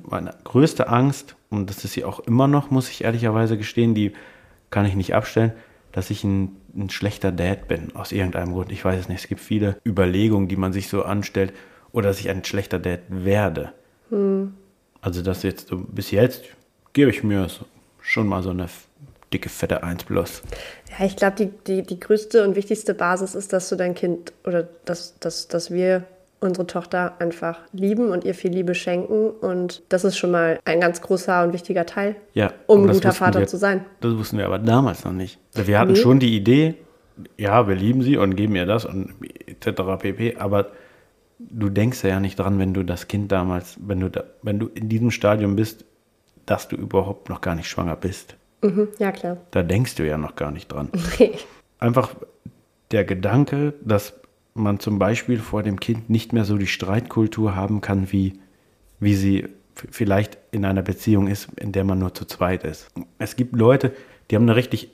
meine 0.08 0.34
größte 0.44 0.88
Angst, 0.88 1.34
und 1.48 1.70
das 1.70 1.84
ist 1.84 1.94
sie 1.94 2.04
auch 2.04 2.20
immer 2.20 2.46
noch, 2.46 2.70
muss 2.70 2.90
ich 2.90 3.04
ehrlicherweise 3.04 3.56
gestehen, 3.56 3.94
die 3.94 4.12
kann 4.70 4.84
ich 4.84 4.94
nicht 4.94 5.14
abstellen, 5.14 5.52
dass 5.92 6.10
ich 6.10 6.24
ein, 6.24 6.56
ein 6.76 6.90
schlechter 6.90 7.32
Dad 7.32 7.68
bin, 7.68 7.96
aus 7.96 8.12
irgendeinem 8.12 8.52
Grund. 8.52 8.70
Ich 8.70 8.84
weiß 8.84 9.00
es 9.00 9.08
nicht. 9.08 9.22
Es 9.22 9.28
gibt 9.28 9.40
viele 9.40 9.78
Überlegungen, 9.86 10.48
die 10.48 10.56
man 10.56 10.74
sich 10.74 10.88
so 10.88 11.04
anstellt 11.04 11.54
oder 11.92 12.08
dass 12.08 12.20
ich 12.20 12.28
ein 12.28 12.44
schlechter 12.44 12.78
Dad 12.78 13.00
werde. 13.08 13.72
Hm. 14.10 14.54
Also 15.00 15.22
das 15.22 15.42
jetzt 15.42 15.68
so, 15.68 15.78
bis 15.78 16.10
jetzt 16.10 16.44
gebe 16.92 17.10
ich 17.10 17.22
mir 17.22 17.46
schon 18.00 18.26
mal 18.26 18.42
so 18.42 18.50
eine 18.50 18.68
dicke, 19.32 19.48
fette 19.48 19.82
1 19.82 20.04
plus. 20.04 20.42
Ja, 20.98 21.06
ich 21.06 21.16
glaube, 21.16 21.36
die, 21.36 21.50
die, 21.66 21.82
die 21.82 21.98
größte 21.98 22.44
und 22.46 22.54
wichtigste 22.54 22.94
Basis 22.94 23.34
ist, 23.34 23.52
dass 23.52 23.68
du 23.68 23.76
dein 23.76 23.94
Kind 23.94 24.32
oder 24.44 24.68
dass, 24.84 25.18
dass, 25.18 25.48
dass 25.48 25.70
wir 25.70 26.04
unsere 26.40 26.66
Tochter 26.66 27.14
einfach 27.20 27.60
lieben 27.72 28.10
und 28.10 28.24
ihr 28.24 28.34
viel 28.34 28.50
Liebe 28.50 28.74
schenken. 28.74 29.30
Und 29.30 29.82
das 29.88 30.04
ist 30.04 30.16
schon 30.16 30.32
mal 30.32 30.58
ein 30.64 30.80
ganz 30.80 31.00
großer 31.00 31.44
und 31.44 31.52
wichtiger 31.52 31.86
Teil, 31.86 32.16
ja, 32.34 32.52
um 32.66 32.84
ein 32.84 32.92
guter 32.92 33.12
Vater 33.12 33.40
wir, 33.40 33.46
zu 33.46 33.56
sein. 33.56 33.84
Das 34.00 34.16
wussten 34.16 34.38
wir 34.38 34.46
aber 34.46 34.58
damals 34.58 35.04
noch 35.04 35.12
nicht. 35.12 35.38
Wir 35.54 35.78
hatten 35.78 35.92
nee. 35.92 35.98
schon 35.98 36.18
die 36.18 36.36
Idee, 36.36 36.74
ja, 37.36 37.68
wir 37.68 37.76
lieben 37.76 38.02
sie 38.02 38.16
und 38.16 38.36
geben 38.36 38.56
ihr 38.56 38.66
das 38.66 38.84
und 38.84 39.14
etc. 39.46 39.82
pp. 40.00 40.36
Aber 40.36 40.72
du 41.50 41.68
denkst 41.68 42.02
ja 42.04 42.20
nicht 42.20 42.38
dran, 42.38 42.58
wenn 42.58 42.74
du 42.74 42.82
das 42.82 43.08
Kind 43.08 43.32
damals, 43.32 43.76
wenn 43.80 44.00
du, 44.00 44.10
da, 44.10 44.24
wenn 44.42 44.58
du 44.58 44.68
in 44.68 44.88
diesem 44.88 45.10
Stadium 45.10 45.56
bist, 45.56 45.84
dass 46.46 46.68
du 46.68 46.76
überhaupt 46.76 47.28
noch 47.28 47.40
gar 47.40 47.54
nicht 47.54 47.68
schwanger 47.68 47.96
bist. 47.96 48.36
Mhm, 48.62 48.88
ja, 48.98 49.12
klar. 49.12 49.38
Da 49.50 49.62
denkst 49.62 49.94
du 49.96 50.06
ja 50.06 50.18
noch 50.18 50.36
gar 50.36 50.50
nicht 50.50 50.70
dran. 50.70 50.90
Einfach 51.78 52.14
der 52.90 53.04
Gedanke, 53.04 53.74
dass 53.84 54.14
man 54.54 54.80
zum 54.80 54.98
Beispiel 54.98 55.38
vor 55.38 55.62
dem 55.62 55.80
Kind 55.80 56.10
nicht 56.10 56.32
mehr 56.32 56.44
so 56.44 56.58
die 56.58 56.66
Streitkultur 56.66 57.56
haben 57.56 57.80
kann, 57.80 58.12
wie, 58.12 58.40
wie 59.00 59.14
sie 59.14 59.48
vielleicht 59.74 60.38
in 60.50 60.64
einer 60.64 60.82
Beziehung 60.82 61.26
ist, 61.26 61.48
in 61.58 61.72
der 61.72 61.84
man 61.84 61.98
nur 61.98 62.14
zu 62.14 62.26
zweit 62.26 62.64
ist. 62.64 62.88
Es 63.18 63.36
gibt 63.36 63.56
Leute, 63.56 63.94
die 64.30 64.36
haben 64.36 64.42
eine 64.42 64.56
richtig 64.56 64.90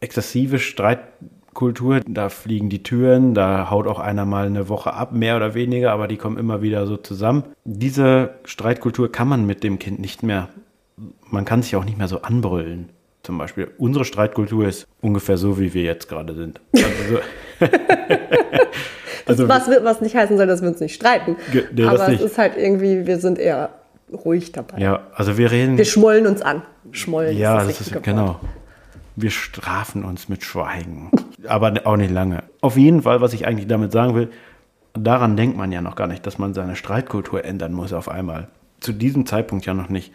exzessive 0.00 0.58
Streitkultur 0.58 1.37
Kultur. 1.58 2.02
Da 2.06 2.28
fliegen 2.28 2.68
die 2.68 2.84
Türen, 2.84 3.34
da 3.34 3.68
haut 3.68 3.88
auch 3.88 3.98
einer 3.98 4.24
mal 4.24 4.46
eine 4.46 4.68
Woche 4.68 4.94
ab, 4.94 5.10
mehr 5.10 5.34
oder 5.34 5.54
weniger, 5.54 5.90
aber 5.90 6.06
die 6.06 6.16
kommen 6.16 6.38
immer 6.38 6.62
wieder 6.62 6.86
so 6.86 6.96
zusammen. 6.96 7.42
Diese 7.64 8.30
Streitkultur 8.44 9.10
kann 9.10 9.26
man 9.26 9.44
mit 9.44 9.64
dem 9.64 9.80
Kind 9.80 9.98
nicht 9.98 10.22
mehr, 10.22 10.50
man 11.28 11.44
kann 11.44 11.62
sich 11.62 11.74
auch 11.74 11.84
nicht 11.84 11.98
mehr 11.98 12.06
so 12.06 12.22
anbrüllen. 12.22 12.90
Zum 13.24 13.38
Beispiel, 13.38 13.72
unsere 13.76 14.04
Streitkultur 14.04 14.68
ist 14.68 14.86
ungefähr 15.00 15.36
so, 15.36 15.58
wie 15.58 15.74
wir 15.74 15.82
jetzt 15.82 16.08
gerade 16.08 16.32
sind. 16.36 16.60
Also, 16.76 16.86
so 17.08 17.66
also 19.26 19.48
was, 19.48 19.68
was 19.82 20.00
nicht 20.00 20.14
heißen 20.14 20.36
soll, 20.36 20.46
dass 20.46 20.62
wir 20.62 20.68
uns 20.68 20.78
nicht 20.78 20.94
streiten. 20.94 21.34
Nee, 21.72 21.82
aber 21.82 22.12
es 22.12 22.20
ist 22.20 22.38
halt 22.38 22.56
irgendwie, 22.56 23.04
wir 23.04 23.18
sind 23.18 23.36
eher 23.36 23.70
ruhig 24.12 24.52
dabei. 24.52 24.78
Ja, 24.78 25.08
also 25.12 25.36
wir 25.36 25.50
reden. 25.50 25.76
Wir 25.76 25.84
schmollen 25.84 26.28
uns 26.28 26.40
an. 26.40 26.62
Schmollen. 26.92 27.36
Ja, 27.36 27.62
ist 27.62 27.80
das 27.80 27.88
ist 27.88 28.02
genau. 28.04 28.38
Wir 29.16 29.32
strafen 29.32 30.04
uns 30.04 30.28
mit 30.28 30.44
Schweigen 30.44 31.10
aber 31.48 31.72
auch 31.84 31.96
nicht 31.96 32.10
lange. 32.10 32.44
Auf 32.60 32.76
jeden 32.76 33.02
Fall, 33.02 33.20
was 33.20 33.32
ich 33.32 33.46
eigentlich 33.46 33.66
damit 33.66 33.92
sagen 33.92 34.14
will, 34.14 34.30
daran 34.94 35.36
denkt 35.36 35.56
man 35.56 35.72
ja 35.72 35.80
noch 35.80 35.96
gar 35.96 36.06
nicht, 36.06 36.26
dass 36.26 36.38
man 36.38 36.54
seine 36.54 36.76
Streitkultur 36.76 37.44
ändern 37.44 37.72
muss 37.72 37.92
auf 37.92 38.08
einmal. 38.08 38.48
Zu 38.80 38.92
diesem 38.92 39.26
Zeitpunkt 39.26 39.66
ja 39.66 39.74
noch 39.74 39.88
nicht. 39.88 40.12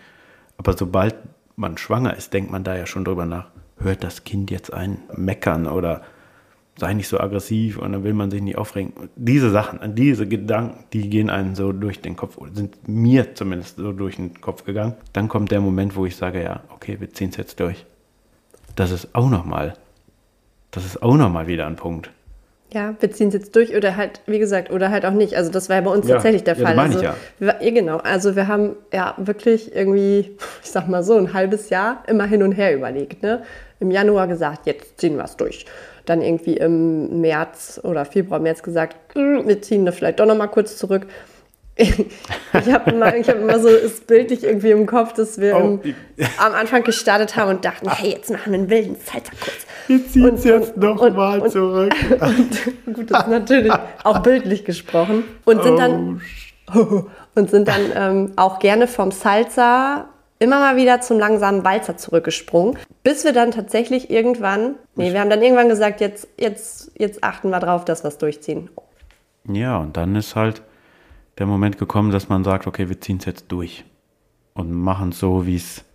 Aber 0.58 0.78
sobald 0.78 1.16
man 1.56 1.78
schwanger 1.78 2.16
ist, 2.16 2.34
denkt 2.34 2.52
man 2.52 2.64
da 2.64 2.76
ja 2.76 2.86
schon 2.86 3.06
drüber 3.06 3.26
nach. 3.26 3.50
Hört 3.78 4.04
das 4.04 4.24
Kind 4.24 4.52
jetzt 4.52 4.74
ein 4.74 5.00
meckern 5.16 5.68
oder 5.68 6.02
sei 6.78 6.94
nicht 6.94 7.08
so 7.08 7.20
aggressiv 7.20 7.78
und 7.78 7.92
dann 7.92 8.04
will 8.04 8.14
man 8.14 8.32
sich 8.32 8.42
nicht 8.42 8.58
aufregen. 8.58 8.94
Diese 9.16 9.52
Sachen, 9.52 9.96
diese 9.96 10.28
Gedanken, 10.28 10.86
die 10.94 11.10
gehen 11.10 11.30
einem 11.30 11.56
so 11.56 11.72
durch 11.72 12.02
den 12.02 12.16
Kopf, 12.16 12.38
sind 12.54 12.88
mir 12.88 13.36
zumindest 13.36 13.78
so 13.78 13.92
durch 13.92 14.16
den 14.16 14.42
Kopf 14.42 14.64
gegangen. 14.64 14.96
Dann 15.12 15.28
kommt 15.28 15.52
der 15.52 15.62
Moment, 15.62 15.96
wo 15.96 16.06
ich 16.06 16.16
sage, 16.16 16.42
ja, 16.42 16.62
okay, 16.70 17.00
wir 17.00 17.12
ziehen 17.12 17.30
es 17.30 17.38
jetzt 17.38 17.60
durch. 17.60 17.86
Das 18.76 18.92
ist 18.92 19.14
auch 19.14 19.30
nochmal 19.30 19.76
das 20.74 20.86
ist 20.86 21.02
auch 21.02 21.16
nochmal 21.16 21.48
wieder 21.48 21.68
ein 21.68 21.76
Punkt. 21.76 22.10
Ja, 22.74 22.96
wir 23.00 23.12
ziehen 23.12 23.28
es 23.28 23.36
jetzt 23.36 23.56
durch 23.56 23.76
oder 23.76 23.96
halt, 23.96 24.22
wie 24.26 24.40
gesagt, 24.40 24.72
oder 24.72 24.90
halt 24.90 25.06
auch 25.06 25.12
nicht. 25.12 25.36
Also 25.36 25.52
das 25.52 25.70
war 25.70 25.76
ja 25.76 25.82
bei 25.84 25.92
uns 25.92 26.08
ja, 26.08 26.16
tatsächlich 26.16 26.44
der 26.44 26.56
Fall. 26.56 26.72
Ja, 26.72 26.76
meine 26.76 26.96
also, 26.96 27.00
ich 27.00 27.04
ja. 27.06 27.16
Wir, 27.60 27.72
genau, 27.72 27.98
also 27.98 28.36
wir 28.36 28.48
haben 28.48 28.76
ja 28.92 29.14
wirklich 29.18 29.76
irgendwie, 29.76 30.36
ich 30.64 30.72
sag 30.72 30.90
mal 30.90 31.04
so, 31.04 31.16
ein 31.16 31.34
halbes 31.34 31.70
Jahr 31.70 32.04
immer 32.08 32.26
hin 32.26 32.42
und 32.42 32.54
her 32.54 32.76
überlegt. 32.76 33.22
Ne? 33.22 33.44
Im 33.80 33.92
Januar 33.92 34.28
gesagt, 34.28 34.66
jetzt 34.66 35.00
ziehen 35.00 35.18
wir 35.18 35.26
es 35.26 35.38
durch. 35.38 35.68
Dann 36.06 36.24
irgendwie 36.24 36.58
im 36.58 37.22
März 37.22 37.80
oder 37.84 38.06
Februar, 38.06 38.40
März 38.40 38.64
gesagt, 38.64 38.98
hm, 39.14 39.48
wir 39.48 39.62
ziehen 39.62 39.86
da 39.86 39.92
vielleicht 39.92 40.20
doch 40.20 40.26
nochmal 40.26 40.50
kurz 40.50 40.76
zurück. 40.76 41.06
ich 41.76 42.72
habe 42.72 42.92
immer, 42.92 43.08
hab 43.08 43.36
immer 43.36 43.60
so 43.60 43.70
das 43.70 44.02
bildlich 44.02 44.44
irgendwie 44.44 44.70
im 44.70 44.86
Kopf, 44.86 45.14
dass 45.14 45.40
wir 45.40 45.56
oh. 45.56 45.80
im, 45.84 45.96
am 46.38 46.54
Anfang 46.54 46.84
gestartet 46.84 47.36
haben 47.36 47.50
und 47.50 47.66
dachten, 47.66 47.90
hey, 47.90 48.12
jetzt 48.12 48.30
machen 48.30 48.52
wir 48.52 48.60
einen 48.60 48.70
wilden 48.70 48.96
Salsa-Kurs. 48.96 49.66
Wir 49.88 50.08
ziehen 50.08 50.36
es 50.36 50.44
jetzt 50.44 50.78
nochmal 50.78 51.50
zurück. 51.50 51.94
Und, 52.22 52.96
gut, 52.96 53.12
das 53.12 53.24
ist 53.24 53.28
natürlich 53.28 53.74
auch 54.04 54.20
bildlich 54.20 54.66
gesprochen. 54.66 55.24
Und 55.46 55.64
sind 55.64 55.78
dann, 55.78 56.22
oh. 56.74 57.04
und 57.36 57.50
sind 57.50 57.68
dann 57.68 57.82
ähm, 57.96 58.32
auch 58.36 58.60
gerne 58.60 58.88
vom 58.88 59.12
Salsa 59.12 60.06
immer 60.40 60.60
mal 60.60 60.76
wieder 60.76 61.02
zum 61.02 61.20
langsamen 61.20 61.64
Walzer 61.64 61.98
zurückgesprungen, 61.98 62.78
bis 63.04 63.24
wir 63.24 63.34
dann 63.34 63.52
tatsächlich 63.52 64.10
irgendwann, 64.10 64.76
nee, 64.96 65.12
wir 65.12 65.20
haben 65.20 65.30
dann 65.30 65.42
irgendwann 65.42 65.70
gesagt, 65.70 66.02
jetzt, 66.02 66.28
jetzt, 66.38 66.92
jetzt 66.98 67.24
achten 67.24 67.50
wir 67.50 67.60
drauf, 67.60 67.84
dass 67.86 68.04
wir 68.04 68.10
es 68.10 68.18
durchziehen. 68.18 68.70
Ja, 69.52 69.78
und 69.78 69.98
dann 69.98 70.16
ist 70.16 70.36
halt 70.36 70.62
der 71.38 71.46
Moment 71.46 71.78
gekommen, 71.78 72.12
dass 72.12 72.30
man 72.30 72.44
sagt, 72.44 72.68
okay, 72.68 72.90
wir 72.90 73.02
ziehen 73.02 73.18
es 73.18 73.26
jetzt 73.26 73.52
durch 73.52 73.86
und 74.54 74.72
machen 74.72 75.10
es 75.10 75.20
so, 75.20 75.46
wie 75.46 75.56
es 75.56 75.86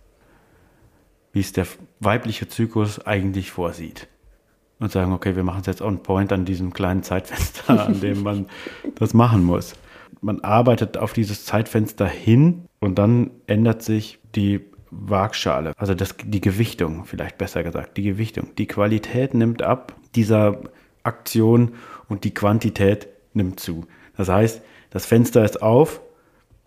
wie 1.31 1.39
es 1.39 1.53
der 1.53 1.67
weibliche 1.99 2.47
Zyklus 2.47 3.05
eigentlich 3.05 3.51
vorsieht. 3.51 4.07
Und 4.79 4.91
sagen, 4.91 5.11
okay, 5.11 5.35
wir 5.35 5.43
machen 5.43 5.61
es 5.61 5.67
jetzt 5.67 5.81
on 5.81 6.01
point 6.03 6.31
an 6.31 6.45
diesem 6.45 6.73
kleinen 6.73 7.03
Zeitfenster, 7.03 7.85
an 7.85 7.99
dem 7.99 8.23
man 8.23 8.47
das 8.95 9.13
machen 9.13 9.43
muss. 9.43 9.75
Man 10.21 10.39
arbeitet 10.41 10.97
auf 10.97 11.13
dieses 11.13 11.45
Zeitfenster 11.45 12.07
hin 12.07 12.65
und 12.79 12.97
dann 12.97 13.31
ändert 13.45 13.83
sich 13.83 14.19
die 14.35 14.61
Waagschale, 14.91 15.73
also 15.77 15.93
das, 15.93 16.15
die 16.23 16.41
Gewichtung, 16.41 17.05
vielleicht 17.05 17.37
besser 17.37 17.61
gesagt, 17.61 17.97
die 17.97 18.03
Gewichtung. 18.03 18.55
Die 18.57 18.65
Qualität 18.65 19.33
nimmt 19.33 19.61
ab 19.61 19.95
dieser 20.15 20.61
Aktion 21.03 21.73
und 22.07 22.23
die 22.23 22.33
Quantität 22.33 23.07
nimmt 23.33 23.59
zu. 23.59 23.85
Das 24.17 24.29
heißt, 24.29 24.61
das 24.89 25.05
Fenster 25.05 25.43
ist 25.43 25.61
auf, 25.61 26.01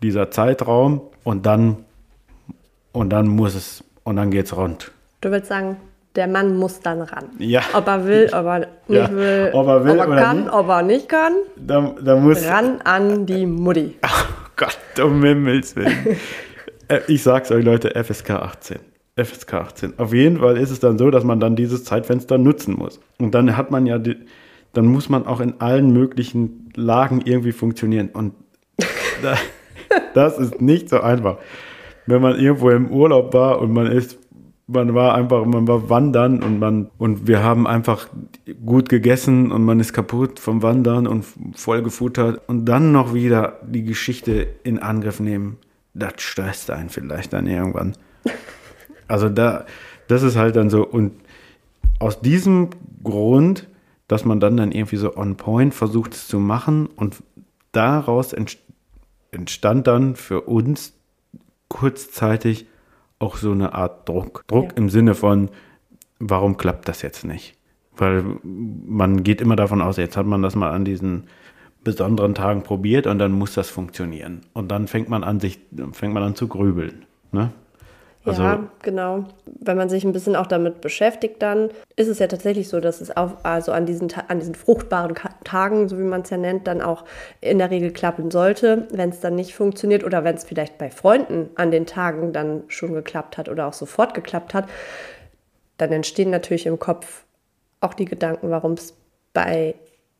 dieser 0.02 0.30
Zeitraum 0.30 1.00
und 1.24 1.46
dann, 1.46 1.84
und 2.92 3.10
dann 3.10 3.28
muss 3.28 3.54
es 3.54 3.84
und 4.04 4.16
dann 4.16 4.30
geht's 4.30 4.56
rund. 4.56 4.90
Du 5.20 5.30
willst 5.30 5.48
sagen, 5.48 5.76
der 6.16 6.26
Mann 6.26 6.56
muss 6.56 6.80
dann 6.80 7.02
ran. 7.02 7.30
Ja. 7.38 7.62
Ob 7.72 7.86
er 7.86 8.06
will, 8.06 8.26
ob 8.32 8.46
er 8.46 8.58
nicht 8.58 8.68
ja. 8.88 9.10
will, 9.12 9.50
ob 9.52 9.66
er, 9.66 9.84
will 9.84 10.00
ob 10.00 10.08
er 10.08 10.16
kann, 10.16 10.40
nicht. 10.40 10.52
ob 10.52 10.68
er 10.68 10.82
nicht 10.82 11.08
kann. 11.08 11.32
Da, 11.56 11.94
da 12.02 12.16
muss 12.16 12.46
ran 12.46 12.80
an 12.82 13.26
die 13.26 13.46
Mutti. 13.46 13.96
Oh 14.04 14.66
Gott, 14.66 15.04
um 15.04 15.24
Himmels 15.24 15.74
Willen. 15.74 16.18
Äh, 16.86 17.00
ich 17.08 17.22
sag's 17.22 17.50
euch, 17.50 17.64
Leute, 17.64 17.90
FSK 18.04 18.30
18. 18.30 18.78
FSK 19.16 19.54
18. 19.54 19.98
Auf 19.98 20.12
jeden 20.12 20.38
Fall 20.40 20.58
ist 20.58 20.70
es 20.70 20.78
dann 20.78 20.98
so, 20.98 21.10
dass 21.10 21.24
man 21.24 21.40
dann 21.40 21.56
dieses 21.56 21.84
Zeitfenster 21.84 22.36
nutzen 22.36 22.74
muss. 22.74 23.00
Und 23.18 23.34
dann 23.34 23.56
hat 23.56 23.70
man 23.70 23.86
ja, 23.86 23.98
die, 23.98 24.16
dann 24.72 24.86
muss 24.86 25.08
man 25.08 25.26
auch 25.26 25.40
in 25.40 25.60
allen 25.60 25.92
möglichen 25.92 26.70
Lagen 26.74 27.22
irgendwie 27.24 27.52
funktionieren. 27.52 28.08
Und 28.08 28.34
da, 29.22 29.36
das 30.14 30.38
ist 30.38 30.60
nicht 30.60 30.88
so 30.88 31.00
einfach 31.00 31.38
wenn 32.06 32.20
man 32.20 32.38
irgendwo 32.38 32.70
im 32.70 32.90
Urlaub 32.90 33.32
war 33.34 33.60
und 33.60 33.72
man 33.72 33.86
ist, 33.86 34.18
man 34.66 34.94
war 34.94 35.14
einfach, 35.14 35.44
man 35.44 35.68
war 35.68 35.88
wandern 35.90 36.42
und 36.42 36.58
man, 36.58 36.90
und 36.98 37.26
wir 37.26 37.42
haben 37.42 37.66
einfach 37.66 38.08
gut 38.64 38.88
gegessen 38.88 39.52
und 39.52 39.64
man 39.64 39.80
ist 39.80 39.92
kaputt 39.92 40.38
vom 40.38 40.62
Wandern 40.62 41.06
und 41.06 41.24
voll 41.54 41.82
gefuttert 41.82 42.40
und 42.48 42.64
dann 42.64 42.92
noch 42.92 43.14
wieder 43.14 43.60
die 43.66 43.84
Geschichte 43.84 44.46
in 44.64 44.78
Angriff 44.78 45.20
nehmen, 45.20 45.58
das 45.94 46.14
stresst 46.18 46.70
einen 46.70 46.88
vielleicht 46.88 47.32
dann 47.32 47.46
irgendwann. 47.46 47.94
Also 49.08 49.28
da, 49.28 49.66
das 50.08 50.22
ist 50.22 50.36
halt 50.36 50.56
dann 50.56 50.70
so 50.70 50.86
und 50.86 51.12
aus 51.98 52.22
diesem 52.22 52.70
Grund, 53.04 53.68
dass 54.12 54.26
man 54.26 54.40
dann 54.40 54.58
dann 54.58 54.72
irgendwie 54.72 54.96
so 54.96 55.16
on 55.16 55.36
point 55.36 55.72
versucht 55.72 56.12
es 56.12 56.28
zu 56.28 56.38
machen 56.38 56.86
und 56.86 57.22
daraus 57.72 58.34
entstand 59.30 59.86
dann 59.86 60.16
für 60.16 60.42
uns 60.42 60.92
kurzzeitig 61.68 62.66
auch 63.18 63.36
so 63.36 63.52
eine 63.52 63.74
Art 63.74 64.06
Druck. 64.06 64.44
Druck 64.48 64.72
ja. 64.72 64.76
im 64.76 64.90
Sinne 64.90 65.14
von, 65.14 65.48
warum 66.18 66.58
klappt 66.58 66.88
das 66.88 67.00
jetzt 67.00 67.24
nicht? 67.24 67.56
Weil 67.96 68.22
man 68.42 69.22
geht 69.22 69.40
immer 69.40 69.56
davon 69.56 69.80
aus, 69.80 69.96
jetzt 69.96 70.18
hat 70.18 70.26
man 70.26 70.42
das 70.42 70.56
mal 70.56 70.72
an 70.72 70.84
diesen 70.84 71.24
besonderen 71.82 72.34
Tagen 72.34 72.62
probiert 72.62 73.06
und 73.06 73.18
dann 73.18 73.32
muss 73.32 73.54
das 73.54 73.70
funktionieren. 73.70 74.42
Und 74.52 74.70
dann 74.70 74.88
fängt 74.88 75.08
man 75.08 75.24
an, 75.24 75.40
sich, 75.40 75.58
fängt 75.92 76.12
man 76.12 76.22
an 76.22 76.34
zu 76.34 76.48
grübeln. 76.48 77.06
Ne? 77.32 77.50
Also, 78.24 78.42
ja, 78.42 78.68
genau. 78.82 79.24
Wenn 79.46 79.76
man 79.76 79.88
sich 79.88 80.04
ein 80.04 80.12
bisschen 80.12 80.36
auch 80.36 80.46
damit 80.46 80.80
beschäftigt, 80.80 81.42
dann 81.42 81.70
ist 81.96 82.08
es 82.08 82.20
ja 82.20 82.28
tatsächlich 82.28 82.68
so, 82.68 82.78
dass 82.78 83.00
es 83.00 83.16
auch 83.16 83.32
also 83.42 83.72
an 83.72 83.84
diesen, 83.84 84.12
an 84.28 84.38
diesen 84.38 84.54
fruchtbaren 84.54 85.14
Tagen, 85.44 85.88
so 85.88 85.98
wie 85.98 86.04
man 86.04 86.22
es 86.22 86.30
ja 86.30 86.36
nennt, 86.36 86.66
dann 86.66 86.80
auch 86.80 87.04
in 87.40 87.58
der 87.58 87.70
Regel 87.70 87.92
klappen 87.92 88.30
sollte. 88.30 88.86
Wenn 88.92 89.10
es 89.10 89.20
dann 89.20 89.34
nicht 89.34 89.54
funktioniert 89.54 90.04
oder 90.04 90.22
wenn 90.22 90.36
es 90.36 90.44
vielleicht 90.44 90.78
bei 90.78 90.90
Freunden 90.90 91.50
an 91.56 91.72
den 91.72 91.86
Tagen 91.86 92.32
dann 92.32 92.62
schon 92.68 92.94
geklappt 92.94 93.38
hat 93.38 93.48
oder 93.48 93.66
auch 93.66 93.72
sofort 93.72 94.14
geklappt 94.14 94.54
hat, 94.54 94.68
dann 95.78 95.90
entstehen 95.90 96.30
natürlich 96.30 96.66
im 96.66 96.78
Kopf 96.78 97.24
auch 97.80 97.94
die 97.94 98.04
Gedanken, 98.04 98.50
warum 98.50 98.74
es 98.74 98.94
bei 99.32 99.74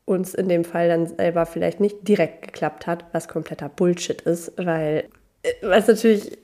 uns 0.04 0.34
in 0.34 0.48
dem 0.48 0.64
Fall 0.64 0.88
dann 0.88 1.06
selber 1.06 1.46
vielleicht 1.46 1.78
nicht 1.78 2.08
direkt 2.08 2.42
geklappt 2.42 2.88
hat, 2.88 3.04
was 3.12 3.28
kompletter 3.28 3.68
Bullshit 3.68 4.20
ist, 4.22 4.52
weil 4.56 5.08
äh, 5.42 5.52
es 5.62 5.86
natürlich 5.86 6.38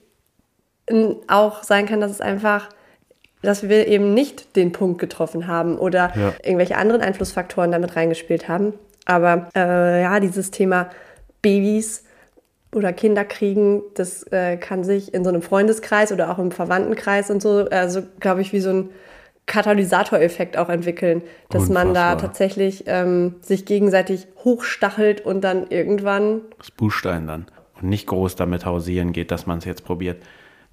auch 1.27 1.63
sein 1.63 1.85
kann, 1.85 2.01
dass 2.01 2.11
es 2.11 2.21
einfach, 2.21 2.69
dass 3.41 3.67
wir 3.67 3.87
eben 3.87 4.13
nicht 4.13 4.55
den 4.55 4.71
Punkt 4.71 4.99
getroffen 4.99 5.47
haben 5.47 5.77
oder 5.77 6.11
ja. 6.15 6.33
irgendwelche 6.43 6.77
anderen 6.77 7.01
Einflussfaktoren 7.01 7.71
damit 7.71 7.95
reingespielt 7.95 8.47
haben. 8.47 8.73
Aber 9.05 9.49
äh, 9.55 10.01
ja, 10.01 10.19
dieses 10.19 10.51
Thema 10.51 10.89
Babys 11.41 12.03
oder 12.73 12.93
Kinder 12.93 13.25
kriegen, 13.25 13.81
das 13.95 14.23
äh, 14.31 14.57
kann 14.57 14.83
sich 14.83 15.13
in 15.13 15.23
so 15.23 15.29
einem 15.29 15.41
Freundeskreis 15.41 16.11
oder 16.11 16.29
auch 16.29 16.37
im 16.37 16.51
Verwandtenkreis 16.51 17.31
und 17.31 17.41
so, 17.41 17.67
also 17.69 18.03
glaube 18.19 18.41
ich, 18.41 18.53
wie 18.53 18.59
so 18.59 18.69
ein 18.69 18.89
Katalysatoreffekt 19.49 20.57
auch 20.57 20.69
entwickeln, 20.69 21.23
dass 21.49 21.63
Unfassbar. 21.63 21.85
man 21.85 21.93
da 21.95 22.15
tatsächlich 22.15 22.83
ähm, 22.85 23.35
sich 23.41 23.65
gegenseitig 23.65 24.27
hochstachelt 24.43 25.21
und 25.21 25.41
dann 25.41 25.67
irgendwann. 25.69 26.41
Das 26.59 26.69
Buchstein 26.69 27.25
dann. 27.25 27.47
Und 27.81 27.89
nicht 27.89 28.05
groß 28.05 28.35
damit 28.35 28.65
hausieren 28.65 29.11
geht, 29.11 29.31
dass 29.31 29.47
man 29.47 29.57
es 29.57 29.65
jetzt 29.65 29.83
probiert. 29.83 30.21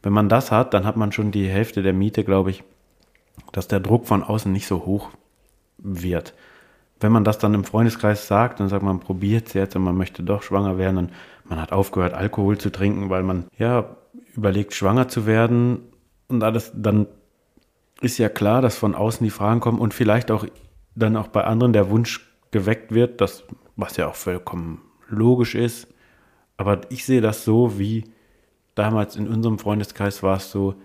Wenn 0.07 0.13
man 0.13 0.29
das 0.29 0.53
hat, 0.53 0.73
dann 0.73 0.85
hat 0.87 0.97
man 0.97 1.11
schon 1.11 1.33
die 1.33 1.49
Hälfte 1.49 1.83
der 1.83 1.93
Miete, 1.93 2.23
glaube 2.23 2.51
ich, 2.51 2.63
dass 3.51 3.67
der 3.67 3.81
Druck 3.81 4.07
von 4.07 4.23
außen 4.23 4.53
nicht 4.53 4.69
so 4.69 4.87
hoch 4.87 5.11
wird. 5.79 6.33
Wenn 7.01 7.11
man 7.11 7.25
das 7.25 7.39
dann 7.39 7.55
im 7.55 7.65
Freundeskreis 7.65 8.29
sagt 8.29 8.61
und 8.61 8.69
sagt, 8.69 8.85
man 8.85 9.01
probiert 9.01 9.49
es 9.49 9.55
jetzt 9.55 9.75
und 9.75 9.83
man 9.83 9.97
möchte 9.97 10.23
doch 10.23 10.45
schwanger 10.45 10.79
werden 10.79 10.97
und 10.97 11.11
man 11.49 11.61
hat 11.61 11.73
aufgehört, 11.73 12.15
Alkohol 12.15 12.57
zu 12.57 12.71
trinken, 12.71 13.11
weil 13.11 13.25
man 13.25 13.47
ja 13.59 13.97
überlegt, 14.37 14.75
schwanger 14.75 15.09
zu 15.09 15.27
werden 15.27 15.81
und 16.29 16.45
alles, 16.45 16.71
dann 16.73 17.09
ist 18.01 18.19
ja 18.19 18.29
klar, 18.29 18.63
dass 18.63 18.79
von 18.79 18.95
außen 18.95 19.25
die 19.25 19.31
Fragen 19.31 19.59
kommen 19.59 19.81
und 19.81 19.93
vielleicht 19.93 20.31
auch 20.31 20.47
dann 20.95 21.17
auch 21.17 21.27
bei 21.27 21.43
anderen 21.43 21.73
der 21.73 21.91
Wunsch 21.91 22.33
geweckt 22.53 22.95
wird, 22.95 23.21
das, 23.21 23.43
was 23.75 23.97
ja 23.97 24.07
auch 24.07 24.15
vollkommen 24.15 24.83
logisch 25.09 25.57
ist. 25.57 25.89
Aber 26.57 26.83
ich 26.91 27.05
sehe 27.05 27.21
das 27.21 27.45
so, 27.45 27.81
wie 27.81 28.05
damals 28.77 29.17
in 29.17 29.27
unserem 29.27 29.59
Freundeskreis 29.59 30.23
war 30.23 30.37
es 30.37 30.53
so, 30.53 30.77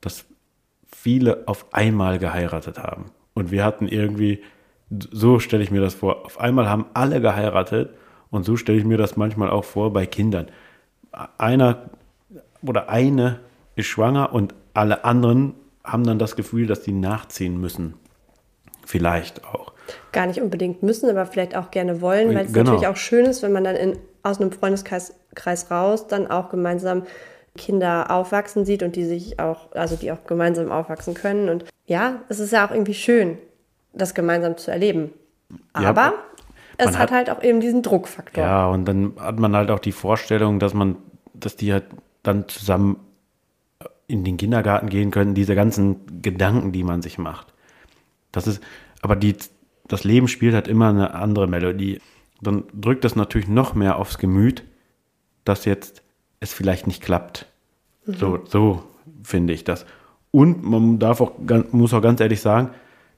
dass 0.00 0.24
viele 0.86 1.46
auf 1.46 1.72
einmal 1.72 2.18
geheiratet 2.18 2.78
haben. 2.78 3.12
Und 3.34 3.52
wir 3.52 3.64
hatten 3.64 3.86
irgendwie, 3.86 4.42
so 4.90 5.38
stelle 5.38 5.62
ich 5.62 5.70
mir 5.70 5.80
das 5.80 5.94
vor, 5.94 6.24
auf 6.24 6.40
einmal 6.40 6.68
haben 6.68 6.86
alle 6.94 7.20
geheiratet 7.20 7.90
und 8.30 8.44
so 8.44 8.56
stelle 8.56 8.78
ich 8.78 8.84
mir 8.84 8.98
das 8.98 9.16
manchmal 9.16 9.50
auch 9.50 9.64
vor 9.64 9.92
bei 9.92 10.06
Kindern. 10.06 10.46
Einer 11.38 11.90
oder 12.66 12.88
eine 12.88 13.40
ist 13.76 13.86
schwanger 13.86 14.32
und 14.32 14.54
alle 14.72 15.04
anderen 15.04 15.54
haben 15.84 16.04
dann 16.04 16.18
das 16.18 16.36
Gefühl, 16.36 16.66
dass 16.66 16.82
die 16.82 16.92
nachziehen 16.92 17.60
müssen. 17.60 17.94
Vielleicht 18.86 19.44
auch. 19.44 19.72
Gar 20.12 20.26
nicht 20.26 20.40
unbedingt 20.40 20.82
müssen, 20.82 21.10
aber 21.10 21.26
vielleicht 21.26 21.56
auch 21.56 21.70
gerne 21.70 22.00
wollen, 22.00 22.34
weil 22.34 22.46
es 22.46 22.52
genau. 22.52 22.72
natürlich 22.72 22.88
auch 22.88 22.96
schön 22.96 23.26
ist, 23.26 23.42
wenn 23.42 23.52
man 23.52 23.64
dann 23.64 23.76
in, 23.76 23.98
aus 24.22 24.40
einem 24.40 24.50
Freundeskreis 24.50 25.14
Kreis 25.34 25.70
raus 25.70 26.06
dann 26.06 26.30
auch 26.30 26.48
gemeinsam 26.48 27.02
Kinder 27.56 28.10
aufwachsen 28.10 28.64
sieht 28.64 28.82
und 28.82 28.96
die 28.96 29.04
sich 29.04 29.38
auch, 29.38 29.72
also 29.72 29.96
die 29.96 30.10
auch 30.10 30.24
gemeinsam 30.26 30.72
aufwachsen 30.72 31.14
können. 31.14 31.48
Und 31.48 31.64
ja, 31.86 32.20
es 32.28 32.40
ist 32.40 32.52
ja 32.52 32.66
auch 32.66 32.70
irgendwie 32.70 32.94
schön, 32.94 33.38
das 33.92 34.14
gemeinsam 34.14 34.56
zu 34.56 34.70
erleben. 34.70 35.12
Aber 35.72 36.02
ja, 36.02 36.14
es 36.78 36.86
hat, 36.88 36.96
hat, 36.96 37.10
halt 37.12 37.30
auch 37.30 37.42
eben 37.42 37.60
diesen 37.60 37.82
Druckfaktor. 37.82 38.42
Ja, 38.42 38.66
und 38.68 38.86
dann 38.86 39.14
hat 39.18 39.38
man 39.38 39.54
halt 39.54 39.70
auch 39.70 39.78
die 39.78 39.92
Vorstellung, 39.92 40.58
dass 40.58 40.74
man, 40.74 40.96
dass 41.32 41.56
die 41.56 41.72
halt 41.72 41.84
dann 42.22 42.48
zusammen 42.48 42.98
in 44.06 44.24
den 44.24 44.36
Kindergarten 44.36 44.88
gehen 44.88 45.10
können, 45.10 45.34
diese 45.34 45.54
ganzen 45.54 46.22
Gedanken, 46.22 46.72
die 46.72 46.84
man 46.84 47.02
sich 47.02 47.18
macht. 47.18 47.54
Das 48.32 48.46
ist, 48.46 48.62
aber 49.00 49.16
die, 49.16 49.36
das 49.86 50.04
Leben 50.04 50.28
spielt 50.28 50.54
halt 50.54 50.68
immer 50.68 50.88
eine 50.88 51.14
andere 51.14 51.46
Melodie. 51.46 52.00
Dann 52.40 52.64
drückt 52.74 53.04
das 53.04 53.16
natürlich 53.16 53.48
noch 53.48 53.74
mehr 53.74 53.96
aufs 53.96 54.18
Gemüt, 54.18 54.64
dass 55.44 55.64
jetzt 55.64 56.03
es 56.44 56.54
vielleicht 56.54 56.86
nicht 56.86 57.02
klappt. 57.02 57.46
Mhm. 58.06 58.14
So, 58.14 58.38
so 58.46 58.84
finde 59.22 59.52
ich 59.52 59.64
das. 59.64 59.84
Und 60.30 60.64
man 60.64 60.98
darf 60.98 61.20
auch, 61.20 61.32
muss 61.70 61.94
auch 61.94 62.02
ganz 62.02 62.20
ehrlich 62.20 62.40
sagen, 62.40 62.70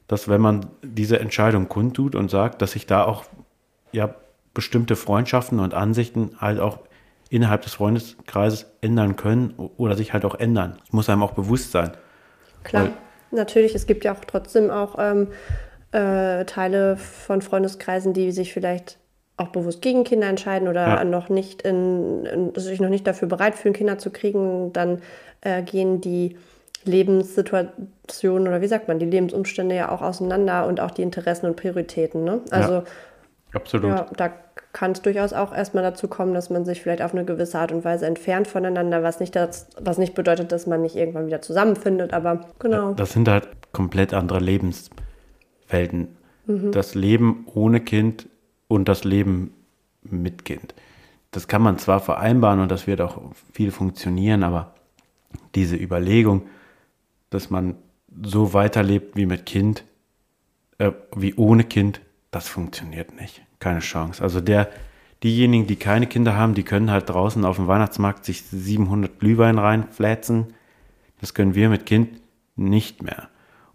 dass 0.09 0.29
wenn 0.29 0.41
man 0.41 0.67
diese 0.83 1.19
Entscheidung 1.19 1.69
kundtut 1.69 2.15
und 2.15 2.31
sagt, 2.31 2.63
dass 2.63 2.73
sich 2.73 2.87
da 2.87 3.05
auch 3.05 3.25
ja 3.93 4.15
bestimmte 4.55 4.97
Freundschaften 4.97 5.59
und 5.59 5.75
Ansichten 5.75 6.37
halt 6.39 6.61
auch 6.61 6.79
innerhalb 7.29 7.63
des 7.63 7.75
Freundeskreises 7.75 8.67
ändern 8.81 9.17
können 9.17 9.55
oder 9.77 9.97
sich 9.97 10.13
halt 10.13 10.25
auch 10.25 10.37
ändern. 10.37 10.77
Das 10.81 10.93
muss 10.93 11.09
einem 11.09 11.23
auch 11.23 11.33
bewusst 11.33 11.73
sein. 11.73 11.93
Klar, 12.63 12.85
Weil, 12.85 12.93
natürlich. 13.33 13.75
Es 13.75 13.87
gibt 13.87 14.05
ja 14.05 14.13
auch 14.13 14.25
trotzdem 14.25 14.71
auch 14.71 14.97
ähm, 14.99 15.29
äh, 15.93 16.45
Teile 16.45 16.97
von 16.97 17.43
Freundeskreisen, 17.43 18.13
die 18.13 18.31
sich 18.31 18.53
vielleicht 18.53 18.99
auch 19.37 19.49
bewusst 19.49 19.83
gegen 19.83 20.05
Kinder 20.05 20.29
entscheiden 20.29 20.69
oder 20.69 20.87
ja. 20.87 21.05
noch 21.05 21.29
nicht 21.29 21.63
in, 21.63 22.53
sich 22.57 22.81
noch 22.81 22.89
nicht 22.89 23.07
dafür 23.07 23.29
bereit 23.29 23.55
fühlen, 23.55 23.75
Kinder 23.75 23.99
zu 23.99 24.11
kriegen, 24.11 24.73
dann 24.73 25.03
äh, 25.43 25.63
gehen 25.63 26.01
die 26.01 26.37
Lebenssituationen 26.85 28.49
oder 28.49 28.61
wie 28.61 28.69
sagt 28.69 28.89
man, 28.89 28.99
die 28.99 29.07
Lebensumstände 29.07 29.75
ja 29.75 29.91
auch 29.91 30.03
auseinander 30.03 30.67
und 30.67 30.81
auch 30.81 30.91
die 30.91 31.03
Interessen 31.03 31.47
und 31.47 31.57
Prioritäten. 31.57 32.25
Ne? 32.25 32.41
Also 32.51 32.75
ja, 32.75 32.85
absolut. 33.53 33.91
Ja, 33.91 34.07
da 34.17 34.31
kann 34.73 34.93
es 34.93 35.03
durchaus 35.03 35.33
auch 35.33 35.55
erstmal 35.55 35.83
dazu 35.83 36.07
kommen, 36.07 36.33
dass 36.33 36.51
man 36.51 36.65
sich 36.65 36.83
vielleicht 36.83 37.03
auf 37.03 37.13
eine 37.13 37.25
gewisse 37.25 37.59
Art 37.59 37.73
und 37.73 37.85
Weise 37.85 38.07
entfernt 38.07 38.47
voneinander, 38.47 39.03
was 39.03 39.21
nicht, 39.21 39.35
das, 39.35 39.69
was 39.81 39.99
nicht 39.99 40.15
bedeutet, 40.15 40.53
dass 40.53 40.67
man 40.67 40.83
nicht 40.83 40.97
irgendwann 40.97 41.27
wieder 41.27 41.43
zusammenfindet, 41.43 42.13
aber 42.13 42.47
genau. 42.59 42.93
Das 42.93 43.13
sind 43.13 43.29
halt 43.29 43.49
komplett 43.73 44.15
andere 44.15 44.39
Lebenswelten. 44.39 46.17
Mhm. 46.47 46.73
Das 46.73 46.95
Leben 46.95 47.47
ohne 47.55 47.81
Kind 47.81 48.29
und 48.69 48.89
das 48.89 49.05
Leben 49.05 49.53
mit 50.03 50.45
Kind. 50.45 50.75
Das 51.31 51.49
kann 51.49 51.63
man 51.63 51.79
zwar 51.79 52.01
vereinbaren 52.01 52.61
und 52.61 52.71
das 52.71 52.87
wird 52.87 53.01
auch 53.01 53.21
viel 53.53 53.71
funktionieren, 53.71 54.43
aber 54.43 54.75
diese 55.55 55.77
Überlegung, 55.77 56.43
dass 57.31 57.51
man 57.51 57.77
so 58.23 58.55
weiterlebt 58.55 59.17
wie 59.17 59.27
mit 59.27 59.47
Kind, 59.47 59.85
äh, 60.79 60.93
wie 61.15 61.35
ohne 61.35 61.65
Kind, 61.65 62.01
das 62.31 62.49
funktioniert 62.49 63.15
nicht 63.21 63.43
keine 63.59 63.81
Chance. 63.81 64.23
Also 64.23 64.41
der, 64.41 64.69
diejenigen, 65.23 65.67
die 65.67 65.77
keine 65.77 66.07
Kinder 66.07 66.37
haben, 66.37 66.55
die 66.55 66.63
können 66.63 66.91
halt 66.91 67.09
draußen 67.09 67.45
auf 67.45 67.57
dem 67.57 67.67
Weihnachtsmarkt 67.67 68.25
sich 68.25 68.43
700 68.43 69.19
Glühwein 69.19 69.59
reinflätzen. 69.59 70.55
Das 71.21 71.35
können 71.35 71.55
wir 71.55 71.69
mit 71.69 71.87
Kind 71.87 72.21
nicht 72.55 73.03
mehr. 73.03 73.29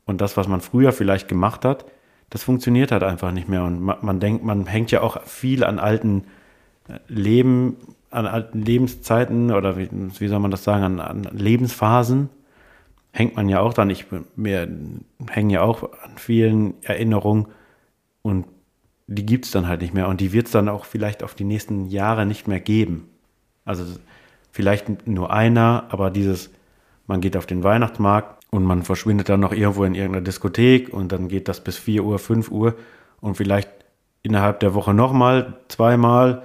Und 0.05 0.21
das, 0.21 0.37
was 0.37 0.47
man 0.47 0.61
früher 0.61 0.91
vielleicht 0.91 1.27
gemacht 1.27 1.65
hat, 1.65 1.85
das 2.31 2.43
funktioniert 2.43 2.91
halt 2.91 3.03
einfach 3.03 3.31
nicht 3.31 3.47
mehr. 3.47 3.63
Und 3.63 3.81
man, 3.81 3.97
man 4.01 4.19
denkt, 4.19 4.43
man 4.43 4.65
hängt 4.65 4.89
ja 4.89 5.01
auch 5.01 5.21
viel 5.23 5.63
an 5.63 5.77
alten 5.77 6.23
äh, 6.87 6.97
Leben, 7.07 7.77
an 8.09 8.25
alten 8.25 8.63
Lebenszeiten 8.63 9.51
oder 9.51 9.77
wie, 9.77 9.89
wie 9.91 10.27
soll 10.27 10.39
man 10.39 10.49
das 10.49 10.63
sagen, 10.63 10.83
an, 10.83 10.99
an, 10.99 11.23
Lebensphasen 11.31 12.29
hängt 13.11 13.35
man 13.35 13.49
ja 13.49 13.59
auch 13.59 13.73
dran. 13.73 13.89
Ich, 13.89 14.05
wir 14.35 14.67
hängen 15.29 15.49
ja 15.49 15.61
auch 15.61 15.83
an 15.83 16.17
vielen 16.17 16.81
Erinnerungen 16.83 17.47
und 18.21 18.45
die 19.07 19.25
gibt 19.25 19.45
es 19.45 19.51
dann 19.51 19.67
halt 19.67 19.81
nicht 19.81 19.93
mehr 19.93 20.07
und 20.07 20.21
die 20.21 20.31
wird 20.31 20.45
es 20.45 20.53
dann 20.53 20.69
auch 20.69 20.85
vielleicht 20.85 21.23
auf 21.23 21.35
die 21.35 21.43
nächsten 21.43 21.87
Jahre 21.87 22.25
nicht 22.25 22.47
mehr 22.47 22.61
geben. 22.61 23.09
Also 23.65 23.83
vielleicht 24.51 25.05
nur 25.05 25.33
einer, 25.33 25.85
aber 25.89 26.11
dieses, 26.11 26.49
man 27.07 27.19
geht 27.19 27.35
auf 27.35 27.45
den 27.45 27.61
Weihnachtsmarkt 27.61 28.40
und 28.51 28.63
man 28.63 28.83
verschwindet 28.83 29.29
dann 29.29 29.39
noch 29.39 29.53
irgendwo 29.53 29.83
in 29.85 29.95
irgendeiner 29.95 30.23
Diskothek 30.23 30.93
und 30.93 31.11
dann 31.11 31.27
geht 31.29 31.47
das 31.47 31.61
bis 31.61 31.77
4 31.77 32.03
Uhr, 32.03 32.19
5 32.19 32.51
Uhr 32.51 32.75
und 33.21 33.35
vielleicht 33.35 33.69
innerhalb 34.23 34.59
der 34.59 34.73
Woche 34.73 34.93
nochmal, 34.93 35.57
zweimal. 35.67 36.43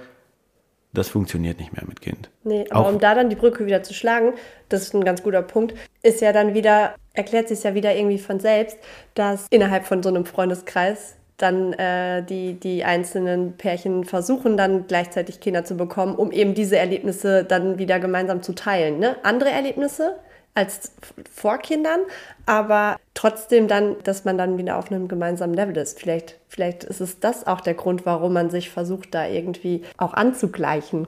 Das 0.93 1.09
funktioniert 1.09 1.59
nicht 1.59 1.73
mehr 1.73 1.83
mit 1.85 2.01
Kind. 2.01 2.29
Nee, 2.43 2.65
aber 2.69 2.87
auch 2.87 2.93
um 2.93 2.99
da 2.99 3.13
dann 3.13 3.29
die 3.29 3.35
Brücke 3.35 3.65
wieder 3.65 3.83
zu 3.83 3.93
schlagen, 3.93 4.33
das 4.69 4.83
ist 4.83 4.95
ein 4.95 5.03
ganz 5.03 5.21
guter 5.21 5.41
Punkt, 5.41 5.75
ist 6.01 6.21
ja 6.21 6.31
dann 6.31 6.53
wieder, 6.53 6.95
erklärt 7.13 7.49
sich 7.49 7.61
ja 7.63 7.75
wieder 7.75 7.95
irgendwie 7.95 8.17
von 8.17 8.39
selbst, 8.39 8.77
dass 9.13 9.45
innerhalb 9.49 9.85
von 9.85 10.01
so 10.01 10.09
einem 10.09 10.25
Freundeskreis 10.25 11.17
dann 11.35 11.73
äh, 11.73 12.23
die, 12.23 12.53
die 12.53 12.83
einzelnen 12.83 13.57
Pärchen 13.57 14.05
versuchen, 14.05 14.57
dann 14.57 14.87
gleichzeitig 14.87 15.39
Kinder 15.39 15.65
zu 15.65 15.75
bekommen, 15.75 16.15
um 16.15 16.31
eben 16.31 16.55
diese 16.55 16.77
Erlebnisse 16.77 17.43
dann 17.43 17.77
wieder 17.77 17.99
gemeinsam 17.99 18.41
zu 18.41 18.53
teilen. 18.55 18.97
Ne? 18.97 19.17
Andere 19.23 19.49
Erlebnisse, 19.49 20.15
als 20.57 20.91
vor 21.31 21.59
Kindern, 21.59 21.99
aber 22.47 22.97
trotzdem 23.13 23.67
dann, 23.67 23.95
dass 24.03 24.25
man 24.25 24.37
dann 24.39 24.57
wieder 24.57 24.77
auf 24.77 24.91
einem 24.91 25.07
gemeinsamen 25.07 25.53
Level 25.53 25.77
ist. 25.77 25.99
Vielleicht, 25.99 26.39
vielleicht 26.47 26.83
ist 26.83 26.99
es 26.99 27.19
das 27.19 27.45
auch 27.45 27.61
der 27.61 27.75
Grund, 27.75 28.05
warum 28.07 28.33
man 28.33 28.49
sich 28.49 28.71
versucht, 28.71 29.13
da 29.13 29.27
irgendwie 29.27 29.83
auch 29.97 30.15
anzugleichen. 30.15 31.07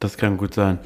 Das 0.00 0.16
kann 0.16 0.36
gut 0.36 0.52
sein. 0.52 0.80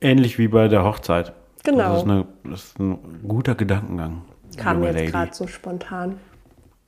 Ähnlich 0.00 0.38
wie 0.38 0.48
bei 0.48 0.68
der 0.68 0.84
Hochzeit. 0.84 1.32
Genau. 1.64 1.94
Das 1.94 2.02
ist, 2.02 2.08
eine, 2.08 2.26
das 2.44 2.64
ist 2.64 2.78
ein 2.78 3.20
guter 3.26 3.56
Gedankengang. 3.56 4.22
Kam 4.56 4.84
jetzt 4.84 5.10
gerade 5.10 5.34
so 5.34 5.48
spontan. 5.48 6.18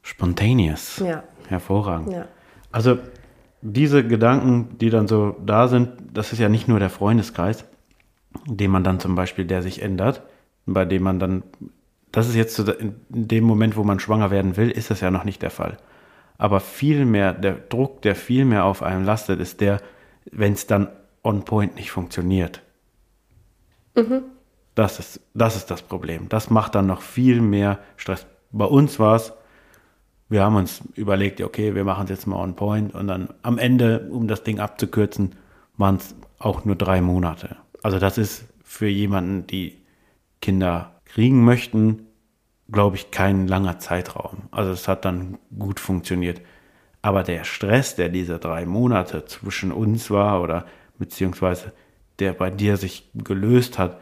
Spontaneous. 0.03 1.03
Ja. 1.05 1.25
Hervorragend. 1.49 2.13
Ja. 2.13 2.27
Also 2.71 2.99
diese 3.63 4.07
Gedanken, 4.07 4.79
die 4.79 4.91
dann 4.91 5.09
so 5.09 5.35
da 5.45 5.67
sind, 5.67 5.91
das 6.13 6.33
ist 6.33 6.39
ja 6.39 6.49
nicht 6.49 6.69
nur 6.69 6.79
der 6.79 6.91
Freundeskreis, 6.91 7.65
den 8.47 8.71
man 8.71 8.85
dann 8.85 9.01
zum 9.01 9.17
Beispiel, 9.17 9.45
der 9.45 9.63
sich 9.63 9.83
ändert, 9.83 10.23
bei 10.67 10.85
dem 10.85 11.03
man 11.03 11.19
dann, 11.19 11.43
das 12.13 12.29
ist 12.29 12.35
jetzt 12.35 12.59
in 12.59 12.95
dem 13.09 13.45
Moment, 13.45 13.77
wo 13.77 13.85
man 13.85 14.01
schwanger 14.01 14.31
werden 14.31 14.57
will, 14.57 14.71
ist 14.71 14.91
das 14.91 15.01
ja 15.01 15.11
noch 15.11 15.25
nicht 15.25 15.43
der 15.43 15.51
Fall. 15.51 15.79
Aber 16.39 16.61
viel 16.61 17.07
mehr, 17.07 17.33
der 17.33 17.55
Druck, 17.55 18.03
der 18.03 18.15
viel 18.15 18.45
mehr 18.45 18.65
auf 18.65 18.83
einem 18.83 19.05
lastet, 19.05 19.41
ist 19.41 19.61
der, 19.61 19.81
wenn 20.31 20.53
es 20.53 20.67
dann 20.67 20.89
on 21.23 21.45
point 21.45 21.77
nicht 21.77 21.91
funktioniert. 21.91 22.63
Das, 24.75 24.99
ist, 24.99 25.21
das 25.33 25.57
ist 25.57 25.71
das 25.71 25.83
Problem. 25.83 26.29
Das 26.29 26.51
macht 26.51 26.75
dann 26.75 26.87
noch 26.87 27.01
viel 27.01 27.41
mehr 27.41 27.79
Stress. 27.97 28.27
Bei 28.53 28.67
uns 28.67 28.99
war 28.99 29.17
es, 29.17 29.33
wir 30.29 30.43
haben 30.43 30.57
uns 30.57 30.83
überlegt, 30.95 31.41
okay, 31.41 31.75
wir 31.75 31.85
machen 31.85 32.05
es 32.05 32.11
jetzt 32.11 32.27
mal 32.27 32.43
on 32.43 32.57
point 32.57 32.95
und 32.95 33.07
dann 33.07 33.29
am 33.43 33.59
Ende, 33.59 34.09
um 34.11 34.29
das 34.29 34.43
Ding 34.43 34.59
abzukürzen, 34.59 35.35
waren 35.77 35.97
es 35.97 36.15
auch 36.39 36.65
nur 36.65 36.77
drei 36.77 37.01
Monate. 37.01 37.57
Also 37.83 37.99
das 37.99 38.19
ist 38.19 38.45
für 38.65 38.89
jemanden, 38.89 39.47
die 39.47 39.79
Kinder 40.41 41.01
kriegen 41.05 41.45
möchten, 41.45 42.07
glaube 42.71 42.97
ich, 42.97 43.11
kein 43.11 43.47
langer 43.49 43.79
Zeitraum. 43.79 44.49
Also 44.51 44.73
es 44.73 44.89
hat 44.89 45.05
dann 45.05 45.39
gut 45.59 45.81
funktioniert. 45.81 46.41
Aber 47.03 47.23
der 47.23 47.45
Stress, 47.45 47.95
der 47.95 48.09
diese 48.09 48.39
drei 48.39 48.67
Monate 48.67 49.25
zwischen 49.27 49.73
uns 49.73 50.11
war 50.11 50.43
oder 50.43 50.67
beziehungsweise 50.99 51.73
der 52.19 52.33
bei 52.33 52.51
dir 52.51 52.77
sich 52.77 53.11
gelöst 53.15 53.79
hat, 53.79 54.01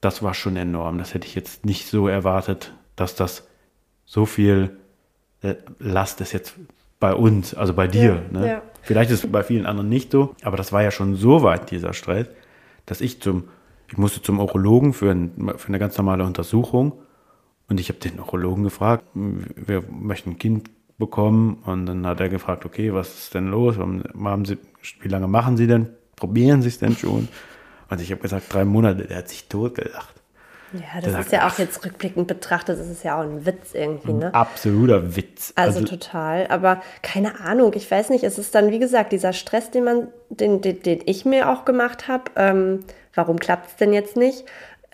das 0.00 0.22
war 0.22 0.34
schon 0.34 0.56
enorm. 0.56 0.98
Das 0.98 1.14
hätte 1.14 1.26
ich 1.26 1.34
jetzt 1.34 1.66
nicht 1.66 1.86
so 1.86 2.08
erwartet, 2.08 2.72
dass 2.96 3.14
das 3.14 3.46
so 4.04 4.26
viel 4.26 4.78
äh, 5.42 5.54
Last 5.78 6.20
ist 6.20 6.32
jetzt 6.32 6.54
bei 7.00 7.14
uns, 7.14 7.54
also 7.54 7.74
bei 7.74 7.88
dir. 7.88 8.22
Ja, 8.32 8.38
ne? 8.38 8.48
ja. 8.48 8.62
Vielleicht 8.82 9.10
ist 9.10 9.24
es 9.24 9.32
bei 9.32 9.42
vielen 9.42 9.66
anderen 9.66 9.88
nicht 9.88 10.12
so, 10.12 10.34
aber 10.42 10.56
das 10.56 10.72
war 10.72 10.82
ja 10.82 10.90
schon 10.90 11.14
so 11.14 11.42
weit, 11.42 11.70
dieser 11.70 11.92
Stress, 11.92 12.26
dass 12.86 13.00
ich 13.00 13.20
zum, 13.20 13.48
ich 13.92 13.98
musste 13.98 14.22
zum 14.22 14.40
Urologen 14.40 14.94
für, 14.94 15.10
ein, 15.10 15.52
für 15.56 15.68
eine 15.68 15.78
ganz 15.78 15.98
normale 15.98 16.24
Untersuchung 16.24 16.94
und 17.68 17.78
ich 17.78 17.90
habe 17.90 17.98
den 17.98 18.18
Urologen 18.18 18.64
gefragt, 18.64 19.04
wir 19.12 19.84
möchten 19.90 20.30
ein 20.30 20.38
Kind 20.38 20.70
bekommen 20.96 21.58
und 21.66 21.84
dann 21.84 22.06
hat 22.06 22.18
er 22.20 22.30
gefragt, 22.30 22.64
okay, 22.64 22.94
was 22.94 23.18
ist 23.18 23.34
denn 23.34 23.48
los? 23.48 23.76
Sie, 23.76 24.58
wie 25.02 25.08
lange 25.08 25.28
machen 25.28 25.58
Sie 25.58 25.66
denn? 25.66 25.90
Probieren 26.16 26.62
Sie 26.62 26.68
es 26.68 26.78
denn 26.78 26.96
schon? 26.96 27.28
Und 27.90 28.00
ich 28.00 28.10
habe 28.10 28.22
gesagt, 28.22 28.54
drei 28.54 28.64
Monate, 28.64 29.06
der 29.06 29.18
hat 29.18 29.28
sich 29.28 29.46
totgelacht. 29.46 30.11
Ja, 30.72 30.80
das 31.00 31.04
Der 31.04 31.20
ist 31.20 31.30
sagt, 31.30 31.32
ja 31.32 31.46
auch 31.46 31.58
jetzt 31.58 31.84
rückblickend 31.84 32.26
betrachtet, 32.26 32.78
das 32.78 32.88
ist 32.88 33.04
ja 33.04 33.18
auch 33.18 33.22
ein 33.22 33.44
Witz 33.44 33.74
irgendwie, 33.74 34.12
ne? 34.12 34.34
Absoluter 34.34 35.16
Witz. 35.16 35.52
Also, 35.56 35.84
total. 35.84 36.46
Aber 36.48 36.80
keine 37.02 37.40
Ahnung, 37.40 37.72
ich 37.74 37.90
weiß 37.90 38.10
nicht, 38.10 38.24
es 38.24 38.38
ist 38.38 38.54
dann, 38.54 38.70
wie 38.70 38.78
gesagt, 38.78 39.12
dieser 39.12 39.32
Stress, 39.32 39.70
den 39.70 39.84
man, 39.84 40.08
den, 40.30 40.60
den, 40.60 40.82
den 40.82 41.00
ich 41.04 41.24
mir 41.24 41.50
auch 41.50 41.64
gemacht 41.64 42.08
habe. 42.08 42.24
Ähm, 42.36 42.80
warum 43.14 43.38
klappt 43.38 43.68
es 43.70 43.76
denn 43.76 43.92
jetzt 43.92 44.16
nicht? 44.16 44.44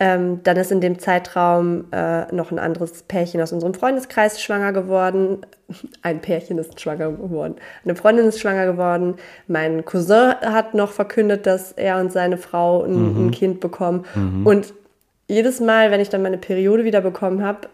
Ähm, 0.01 0.41
dann 0.45 0.57
ist 0.57 0.71
in 0.71 0.81
dem 0.81 1.01
Zeitraum 1.01 1.87
äh, 1.91 2.33
noch 2.33 2.53
ein 2.53 2.61
anderes 2.61 3.03
Pärchen 3.03 3.41
aus 3.41 3.53
unserem 3.53 3.75
Freundeskreis 3.75 4.41
schwanger 4.41 4.73
geworden. 4.73 5.39
Ein 6.03 6.21
Pärchen 6.21 6.59
ist 6.59 6.81
schwanger 6.81 7.11
geworden. 7.11 7.57
Eine 7.85 7.97
Freundin 7.97 8.27
ist 8.27 8.39
schwanger 8.39 8.67
geworden. 8.67 9.17
Mein 9.49 9.85
Cousin 9.85 10.35
hat 10.41 10.75
noch 10.75 10.93
verkündet, 10.93 11.47
dass 11.47 11.73
er 11.73 11.99
und 11.99 12.13
seine 12.13 12.39
Frau 12.39 12.85
ein, 12.85 13.27
ein 13.27 13.31
Kind 13.33 13.59
bekommen. 13.59 14.05
Und 14.45 14.73
jedes 15.29 15.61
Mal, 15.61 15.91
wenn 15.91 16.01
ich 16.01 16.09
dann 16.09 16.23
meine 16.23 16.39
Periode 16.39 16.85
wieder 16.85 17.01
bekommen 17.01 17.43
habe, 17.45 17.69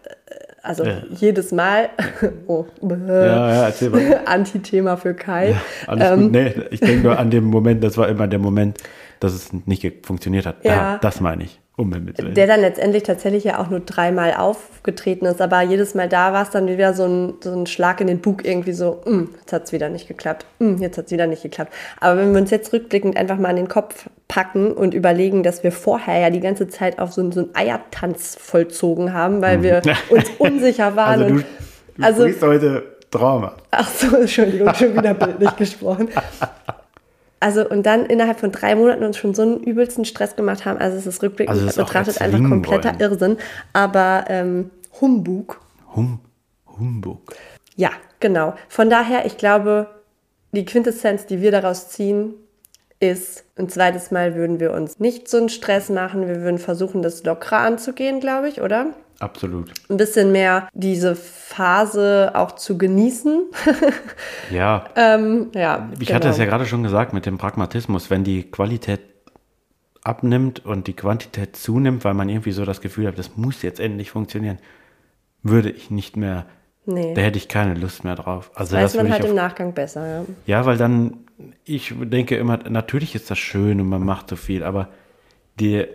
also 0.61 0.83
Ja. 0.83 1.01
jedes 1.09 1.51
Mal, 1.51 1.89
oh, 2.47 2.65
ja, 2.81 3.69
ja. 3.69 3.71
Anti-Thema 4.25 4.97
für 4.97 5.13
Kai. 5.13 5.55
Alles 5.87 6.11
Ähm, 6.11 6.21
gut. 6.23 6.31
Nee, 6.31 6.53
ich 6.71 6.79
denke 6.79 7.07
nur 7.07 7.17
an 7.19 7.29
den 7.29 7.45
Moment, 7.45 7.83
das 7.83 7.97
war 7.97 8.09
immer 8.09 8.27
der 8.27 8.39
Moment, 8.39 8.77
dass 9.19 9.33
es 9.33 9.53
nicht 9.53 10.05
funktioniert 10.05 10.45
hat. 10.45 10.63
Ja. 10.63 10.93
Da, 10.93 10.97
das 10.99 11.21
meine 11.21 11.43
ich. 11.43 11.59
Um. 11.77 11.91
Der 11.91 12.47
dann 12.47 12.61
letztendlich 12.61 13.03
tatsächlich 13.03 13.43
ja 13.43 13.59
auch 13.59 13.69
nur 13.69 13.81
dreimal 13.81 14.33
aufgetreten 14.33 15.25
ist, 15.25 15.41
aber 15.41 15.61
jedes 15.61 15.93
Mal 15.93 16.07
da 16.07 16.31
war 16.31 16.43
es 16.43 16.49
dann 16.49 16.67
wieder 16.67 16.93
so 16.93 17.03
ein, 17.05 17.33
so 17.43 17.51
ein 17.53 17.65
Schlag 17.67 17.99
in 17.99 18.07
den 18.07 18.19
Bug, 18.19 18.45
irgendwie 18.45 18.71
so, 18.71 19.01
"Mm, 19.05 19.23
jetzt 19.41 19.51
hat 19.51 19.63
es 19.65 19.71
wieder 19.73 19.89
nicht 19.89 20.07
geklappt, 20.07 20.45
mm, 20.59 20.77
jetzt 20.81 20.97
hat 20.97 21.07
es 21.07 21.11
wieder 21.11 21.27
nicht 21.27 21.43
geklappt. 21.43 21.73
Aber 21.99 22.17
wenn 22.21 22.31
wir 22.33 22.39
uns 22.39 22.49
jetzt 22.51 22.71
rückblickend 22.71 23.17
einfach 23.17 23.37
mal 23.37 23.49
an 23.49 23.57
den 23.57 23.67
Kopf 23.67 24.07
packen 24.29 24.71
und 24.71 24.93
überlegen, 24.93 25.43
dass 25.43 25.63
wir 25.63 25.73
vorher 25.73 26.17
ja 26.19 26.29
die 26.29 26.39
ganze 26.39 26.69
Zeit 26.69 26.97
auf 26.97 27.11
so, 27.11 27.19
einen- 27.19 27.33
so 27.33 27.41
einen 27.41 27.55
Eiertanz 27.55 28.37
vollzogen 28.39 29.11
haben, 29.11 29.41
weil 29.41 29.61
wir 29.61 29.81
uns 30.09 30.29
unsicher 30.39 30.95
waren. 30.95 31.21
also 31.21 31.35
du, 31.35 31.41
du 31.97 32.03
also, 32.03 32.21
sprichst 32.21 32.41
heute 32.43 32.83
Drama. 33.11 33.53
Ach 33.71 33.89
so, 33.89 34.15
Entschuldigung, 34.15 34.73
schon 34.75 34.95
wieder 34.95 35.13
bildlich 35.13 35.55
gesprochen. 35.57 36.07
Also 37.39 37.67
und 37.69 37.85
dann 37.85 38.05
innerhalb 38.05 38.39
von 38.39 38.51
drei 38.51 38.75
Monaten 38.75 39.03
uns 39.03 39.17
schon 39.17 39.33
so 39.33 39.41
einen 39.43 39.59
übelsten 39.59 40.05
Stress 40.05 40.35
gemacht 40.35 40.65
haben. 40.65 40.79
Also 40.79 40.97
es 40.97 41.05
ist 41.05 41.21
rückblickend 41.21 41.55
Also 41.59 41.81
betrachtet 41.81 42.21
einfach 42.21 42.39
kompletter 42.39 42.89
wollen. 42.91 42.99
Irrsinn. 42.99 43.37
Aber 43.73 44.25
ähm, 44.29 44.71
Humbug, 45.01 45.59
Hum, 45.95 46.19
Humbug. 46.79 47.21
ja, 47.75 47.89
genau. 48.19 48.53
Von 48.69 48.89
daher, 48.89 49.25
ich 49.25 49.37
glaube, 49.37 49.87
die 50.53 50.65
Quintessenz, 50.65 51.25
die 51.25 51.41
wir 51.41 51.51
daraus 51.51 51.89
ziehen, 51.89 52.33
ist, 52.99 53.43
ein 53.57 53.67
zweites 53.69 54.09
Mal 54.11 54.35
würden 54.35 54.59
wir 54.61 54.71
uns 54.71 54.99
nicht 54.99 55.27
so 55.27 55.37
einen 55.37 55.49
Stress 55.49 55.89
machen. 55.89 56.27
Wir 56.27 56.41
würden 56.41 56.57
versuchen, 56.59 57.01
das 57.01 57.23
lockerer 57.23 57.57
anzugehen, 57.59 58.21
glaube 58.21 58.47
ich, 58.47 58.61
oder? 58.61 58.87
Absolut. 59.19 59.71
Ein 59.89 59.97
bisschen 59.97 60.31
mehr 60.31 60.67
diese 60.73 61.15
Phase 61.15 62.31
auch 62.33 62.53
zu 62.53 62.77
genießen. 62.77 63.43
Ja, 64.51 64.85
ähm, 64.95 65.47
ja, 65.55 65.89
ich 65.99 66.13
hatte 66.13 66.27
es 66.27 66.35
genau. 66.35 66.45
ja 66.45 66.51
gerade 66.51 66.65
schon 66.67 66.83
gesagt 66.83 67.13
mit 67.13 67.25
dem 67.25 67.37
Pragmatismus, 67.39 68.11
wenn 68.11 68.23
die 68.23 68.43
Qualität 68.43 68.99
abnimmt 70.03 70.63
und 70.63 70.85
die 70.85 70.93
Quantität 70.93 71.55
zunimmt, 71.55 72.03
weil 72.05 72.13
man 72.13 72.29
irgendwie 72.29 72.51
so 72.51 72.63
das 72.63 72.79
Gefühl 72.79 73.07
hat, 73.07 73.17
das 73.17 73.37
muss 73.37 73.63
jetzt 73.63 73.79
endlich 73.79 74.11
funktionieren, 74.11 74.59
würde 75.41 75.71
ich 75.71 75.89
nicht 75.89 76.15
mehr, 76.15 76.45
Nee. 76.85 77.15
da 77.15 77.21
hätte 77.21 77.37
ich 77.39 77.47
keine 77.47 77.73
Lust 77.73 78.03
mehr 78.03 78.13
drauf. 78.15 78.51
Also 78.53 78.75
Weiß 78.75 78.83
das 78.83 78.95
man 78.95 79.05
würde 79.05 79.13
halt 79.13 79.23
ich 79.23 79.29
im 79.31 79.37
auf, 79.37 79.43
Nachgang 79.43 79.73
besser, 79.73 80.07
ja. 80.07 80.25
Ja, 80.45 80.65
weil 80.67 80.77
dann, 80.77 81.17
ich 81.63 81.93
denke 81.97 82.37
immer, 82.37 82.57
natürlich 82.69 83.15
ist 83.15 83.31
das 83.31 83.39
schön 83.39 83.81
und 83.81 83.89
man 83.89 84.03
macht 84.05 84.29
so 84.29 84.35
viel, 84.35 84.63
aber 84.63 84.89
die, 85.59 85.85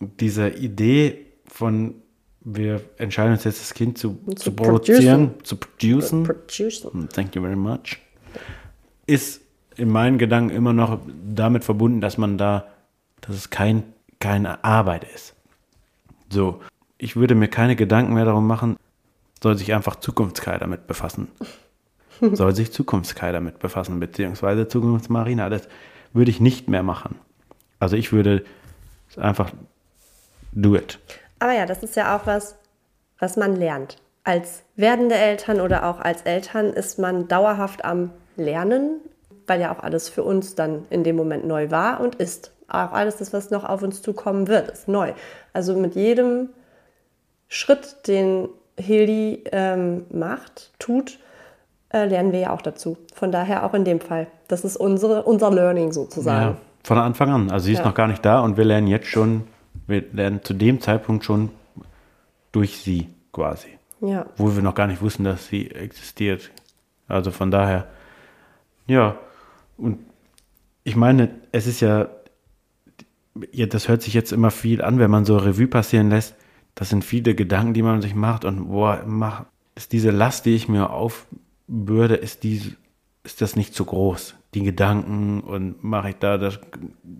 diese 0.00 0.50
Idee 0.50 1.24
von, 1.46 1.94
wir 2.48 2.80
entscheiden 2.96 3.32
uns 3.32 3.42
jetzt 3.42 3.60
das 3.60 3.74
Kind 3.74 3.98
zu, 3.98 4.18
zu, 4.36 4.52
produzieren, 4.52 5.34
zu 5.42 5.56
producen, 5.56 6.22
Producen. 6.22 7.08
thank 7.08 7.34
you 7.34 7.42
very 7.42 7.56
much, 7.56 7.98
ist 9.06 9.40
in 9.74 9.90
meinen 9.90 10.16
Gedanken 10.16 10.54
immer 10.54 10.72
noch 10.72 11.00
damit 11.28 11.64
verbunden, 11.64 12.00
dass 12.00 12.18
man 12.18 12.38
da, 12.38 12.68
dass 13.20 13.34
es 13.34 13.50
kein, 13.50 13.82
keine 14.20 14.62
Arbeit 14.62 15.04
ist. 15.12 15.34
So, 16.30 16.60
ich 16.98 17.16
würde 17.16 17.34
mir 17.34 17.48
keine 17.48 17.74
Gedanken 17.74 18.14
mehr 18.14 18.24
darum 18.24 18.46
machen, 18.46 18.76
soll 19.42 19.58
sich 19.58 19.74
einfach 19.74 19.96
Zukunftskai 19.96 20.58
damit 20.58 20.86
befassen. 20.86 21.28
soll 22.32 22.54
sich 22.54 22.72
Zukunftskai 22.72 23.32
damit 23.32 23.58
befassen, 23.58 23.98
beziehungsweise 23.98 24.68
Zukunftsmarina. 24.68 25.48
Das 25.50 25.68
würde 26.12 26.30
ich 26.30 26.40
nicht 26.40 26.68
mehr 26.68 26.84
machen. 26.84 27.16
Also 27.80 27.96
ich 27.96 28.12
würde 28.12 28.44
einfach 29.16 29.50
do 30.52 30.76
it. 30.76 31.00
Aber 31.38 31.52
ja, 31.52 31.66
das 31.66 31.82
ist 31.82 31.96
ja 31.96 32.16
auch 32.16 32.26
was, 32.26 32.56
was 33.18 33.36
man 33.36 33.56
lernt. 33.56 33.96
Als 34.24 34.62
werdende 34.74 35.14
Eltern 35.14 35.60
oder 35.60 35.86
auch 35.86 36.00
als 36.00 36.22
Eltern 36.22 36.66
ist 36.72 36.98
man 36.98 37.28
dauerhaft 37.28 37.84
am 37.84 38.10
Lernen, 38.36 39.00
weil 39.46 39.60
ja 39.60 39.72
auch 39.72 39.82
alles 39.82 40.08
für 40.08 40.24
uns 40.24 40.54
dann 40.54 40.84
in 40.90 41.04
dem 41.04 41.16
Moment 41.16 41.46
neu 41.46 41.70
war 41.70 42.00
und 42.00 42.16
ist. 42.16 42.52
Auch 42.68 42.92
alles 42.92 43.16
das, 43.18 43.32
was 43.32 43.50
noch 43.50 43.62
auf 43.64 43.82
uns 43.82 44.02
zukommen 44.02 44.48
wird, 44.48 44.68
ist 44.70 44.88
neu. 44.88 45.12
Also 45.52 45.76
mit 45.76 45.94
jedem 45.94 46.48
Schritt, 47.48 48.08
den 48.08 48.48
Hildi 48.78 49.44
ähm, 49.52 50.04
macht, 50.10 50.72
tut, 50.80 51.18
äh, 51.92 52.06
lernen 52.06 52.32
wir 52.32 52.40
ja 52.40 52.50
auch 52.50 52.62
dazu. 52.62 52.96
Von 53.14 53.30
daher 53.30 53.64
auch 53.64 53.72
in 53.74 53.84
dem 53.84 54.00
Fall. 54.00 54.26
Das 54.48 54.64
ist 54.64 54.76
unsere, 54.76 55.22
unser 55.22 55.50
Learning 55.52 55.92
sozusagen. 55.92 56.54
Ja, 56.54 56.56
von 56.82 56.98
Anfang 56.98 57.30
an. 57.30 57.50
Also 57.52 57.66
sie 57.66 57.72
ist 57.74 57.78
Ja. 57.78 57.84
noch 57.84 57.94
gar 57.94 58.08
nicht 58.08 58.24
da 58.24 58.40
und 58.40 58.56
wir 58.56 58.64
lernen 58.64 58.88
jetzt 58.88 59.06
schon, 59.06 59.46
wir 59.86 60.04
lernen 60.12 60.42
zu 60.42 60.54
dem 60.54 60.80
Zeitpunkt 60.80 61.24
schon 61.24 61.50
durch 62.52 62.78
sie 62.78 63.08
quasi. 63.32 63.68
Ja. 64.00 64.26
Wo 64.36 64.54
wir 64.54 64.62
noch 64.62 64.74
gar 64.74 64.86
nicht 64.86 65.02
wussten, 65.02 65.24
dass 65.24 65.48
sie 65.48 65.70
existiert. 65.70 66.50
Also 67.08 67.30
von 67.30 67.50
daher, 67.50 67.88
ja. 68.86 69.18
Und 69.76 69.98
ich 70.84 70.96
meine, 70.96 71.30
es 71.52 71.66
ist 71.66 71.80
ja, 71.80 72.08
ja, 73.52 73.66
das 73.66 73.88
hört 73.88 74.02
sich 74.02 74.14
jetzt 74.14 74.32
immer 74.32 74.50
viel 74.50 74.82
an, 74.82 74.98
wenn 74.98 75.10
man 75.10 75.24
so 75.24 75.36
Revue 75.36 75.66
passieren 75.66 76.10
lässt. 76.10 76.34
Das 76.74 76.90
sind 76.90 77.04
viele 77.04 77.34
Gedanken, 77.34 77.74
die 77.74 77.82
man 77.82 78.02
sich 78.02 78.14
macht 78.14 78.44
und 78.44 78.68
boah, 78.68 79.02
mach, 79.06 79.46
ist 79.74 79.92
diese 79.92 80.10
Last, 80.10 80.46
die 80.46 80.54
ich 80.54 80.68
mir 80.68 80.90
aufbürde, 80.90 82.14
ist 82.14 82.42
die, 82.44 82.74
ist 83.24 83.40
das 83.40 83.56
nicht 83.56 83.74
zu 83.74 83.84
groß? 83.84 84.34
Die 84.54 84.62
Gedanken 84.62 85.40
und 85.40 85.84
mache 85.84 86.10
ich 86.10 86.16
da 86.16 86.38
das 86.38 86.58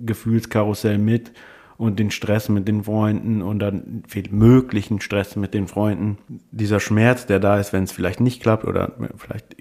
Gefühlskarussell 0.04 0.98
mit 0.98 1.32
und 1.78 1.98
den 1.98 2.10
Stress 2.10 2.48
mit 2.48 2.66
den 2.68 2.84
Freunden 2.84 3.42
und 3.42 3.58
dann 3.58 4.02
viel 4.08 4.30
möglichen 4.30 5.00
Stress 5.00 5.36
mit 5.36 5.54
den 5.54 5.68
Freunden. 5.68 6.18
Dieser 6.50 6.80
Schmerz, 6.80 7.26
der 7.26 7.38
da 7.38 7.58
ist, 7.58 7.72
wenn 7.72 7.84
es 7.84 7.92
vielleicht 7.92 8.20
nicht 8.20 8.42
klappt 8.42 8.64
oder 8.64 8.92
vielleicht 9.16 9.56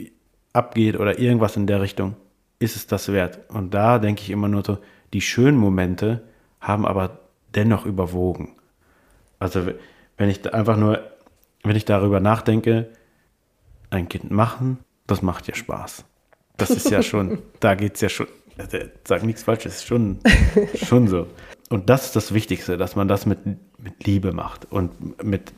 abgeht 0.53 0.97
oder 0.97 1.19
irgendwas 1.19 1.57
in 1.57 1.67
der 1.67 1.81
Richtung, 1.81 2.15
ist 2.59 2.75
es 2.75 2.87
das 2.87 3.11
wert? 3.11 3.39
Und 3.49 3.73
da 3.73 3.99
denke 3.99 4.21
ich 4.21 4.29
immer 4.29 4.47
nur 4.47 4.63
so, 4.63 4.77
die 5.13 5.21
schönen 5.21 5.57
Momente 5.57 6.23
haben 6.61 6.85
aber 6.85 7.19
dennoch 7.53 7.85
überwogen. 7.85 8.55
Also 9.39 9.67
wenn 10.17 10.29
ich 10.29 10.53
einfach 10.53 10.77
nur, 10.77 11.01
wenn 11.63 11.75
ich 11.75 11.85
darüber 11.85 12.19
nachdenke, 12.19 12.89
ein 13.89 14.09
Kind 14.09 14.31
machen, 14.31 14.79
das 15.07 15.21
macht 15.21 15.47
ja 15.47 15.55
Spaß. 15.55 16.05
Das 16.57 16.69
ist 16.69 16.89
ja 16.89 17.01
schon, 17.01 17.39
da 17.59 17.75
geht 17.75 17.95
es 17.95 18.01
ja 18.01 18.09
schon, 18.09 18.27
sag 19.03 19.23
nichts 19.23 19.43
Falsches, 19.43 19.83
schon, 19.83 20.19
schon 20.75 21.07
so. 21.07 21.27
Und 21.69 21.89
das 21.89 22.05
ist 22.05 22.15
das 22.15 22.33
Wichtigste, 22.33 22.77
dass 22.77 22.95
man 22.95 23.07
das 23.07 23.25
mit, 23.25 23.39
mit 23.45 24.05
Liebe 24.05 24.31
macht 24.31 24.71
und 24.71 25.23
mit, 25.23 25.51